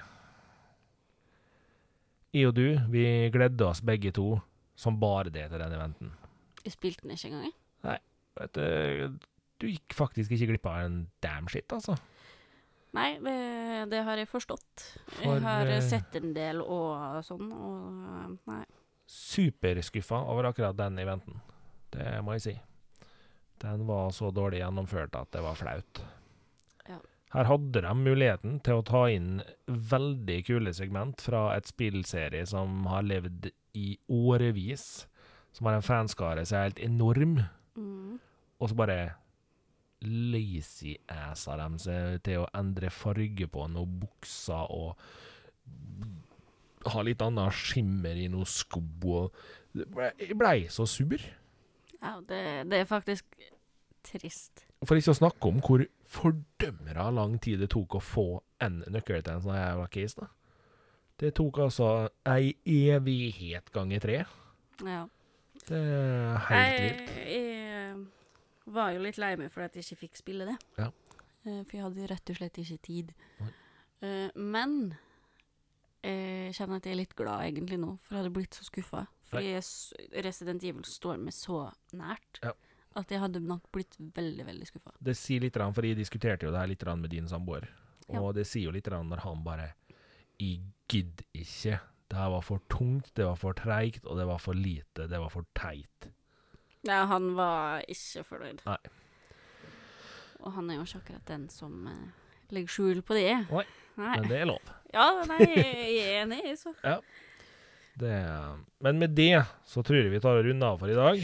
[2.34, 4.40] Jeg og du, vi gledde oss begge to
[4.76, 6.16] som bare det til den eventen.
[6.64, 7.54] Du spilte den ikke engang.
[7.86, 8.02] jeg.
[8.40, 9.20] Vet du,
[9.64, 11.96] du gikk faktisk ikke glipp av en damn shit, altså.
[12.94, 13.38] Nei, det,
[13.90, 14.84] det har jeg forstått.
[15.16, 18.60] For, jeg har eh, sett en del og sånn, og eh, nei.
[19.10, 21.40] superskuffa over akkurat den eventen.
[21.94, 22.54] Det må jeg si.
[23.64, 26.04] Den var så dårlig gjennomført at det var flaut.
[26.90, 27.00] Ja.
[27.34, 32.84] Her hadde de muligheten til å ta inn veldig kule segment fra et spillserie som
[32.92, 33.50] har levd
[33.80, 35.08] i årevis,
[35.54, 37.40] som har en fanskare som er helt enorm,
[37.74, 38.20] Mm.
[38.62, 39.16] og så bare
[40.06, 45.00] lazy-assa de seg til å endre farge på noen bukser og
[46.94, 49.40] ha litt annet skimmer i noen sko og
[49.74, 51.18] Jeg blei så sur.
[52.04, 53.26] Ja, det, det er faktisk
[54.06, 54.66] trist.
[54.84, 58.28] For ikke å snakke om hvor fordømra lang tid det tok å få
[58.62, 60.30] en nøkkel til en sånn jævla case, da.
[61.24, 61.90] Det tok altså
[62.28, 64.24] ei evighet ganger tre.
[64.84, 65.04] Ja.
[65.64, 67.12] Det er helt jeg, vilt.
[67.32, 67.63] jeg
[68.66, 70.58] var jo litt lei meg for at jeg ikke fikk spille det.
[70.78, 70.90] Ja.
[71.46, 73.14] Eh, For jeg hadde rett og slett ikke tid.
[74.02, 74.96] Eh, Men
[76.04, 79.06] jeg kjenner at jeg er litt glad egentlig nå, for jeg hadde blitt så skuffa.
[79.32, 82.52] Fordi jeg Resident Evil står meg så nært Ja.
[82.96, 84.92] at jeg hadde nok blitt veldig, veldig skuffa.
[85.02, 87.68] Det sier litt, rann, for jeg diskuterte jo det her litt rann med din samboer,
[88.10, 88.32] og Ja.
[88.34, 89.74] det sier jo litt rann når han bare
[90.40, 91.80] Jeg gidder ikke.
[92.10, 95.08] Det her var for tungt, det var for treigt, og det var for lite.
[95.08, 96.13] Det var for teit.
[96.84, 98.64] Ja, han var ikke fornøyd.
[98.68, 98.80] Nei.
[100.44, 102.08] Og han er jo ikke akkurat den som eh,
[102.54, 103.30] legger skjul på det.
[103.48, 103.66] Nei,
[104.02, 104.16] Nei.
[104.18, 104.74] Men det er lov.
[104.94, 106.70] Ja, nei, jeg er enig, så.
[107.98, 108.12] Det,
[108.86, 111.24] men med det så tror jeg vi tar og runder av for i dag.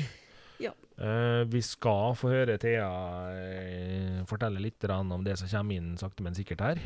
[0.57, 0.71] Ja.
[0.97, 2.87] Eh, vi skal få høre Thea
[3.29, 6.81] eh, fortelle litt om det som kommer inn sakte, men sikkert her.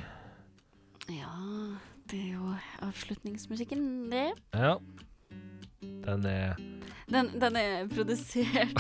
[1.08, 1.32] Ja,
[2.12, 2.52] det er jo
[2.84, 4.26] avslutningsmusikken, det.
[4.52, 4.76] Ja.
[6.04, 6.60] Den er
[7.12, 8.72] Den, den er produsert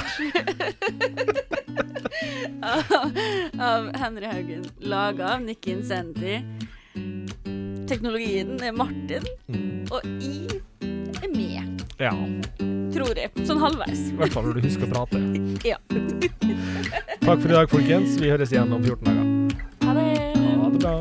[2.61, 2.83] av,
[3.59, 4.65] av Henry Haugen.
[4.79, 6.39] Laga av Nikki Incenti.
[7.89, 10.47] Teknologien er Martin, mm, og I
[11.23, 12.13] er med, Ja.
[12.93, 13.29] tror jeg.
[13.47, 14.07] Sånn halvveis.
[14.13, 15.17] I hvert fall når du husker å prate.
[15.73, 15.77] Ja.
[17.23, 18.09] Takk for i dag, folkens.
[18.19, 19.25] Vi høres igjen om 14 dager.
[19.85, 20.07] Ha det.
[20.39, 20.95] Ha det bra.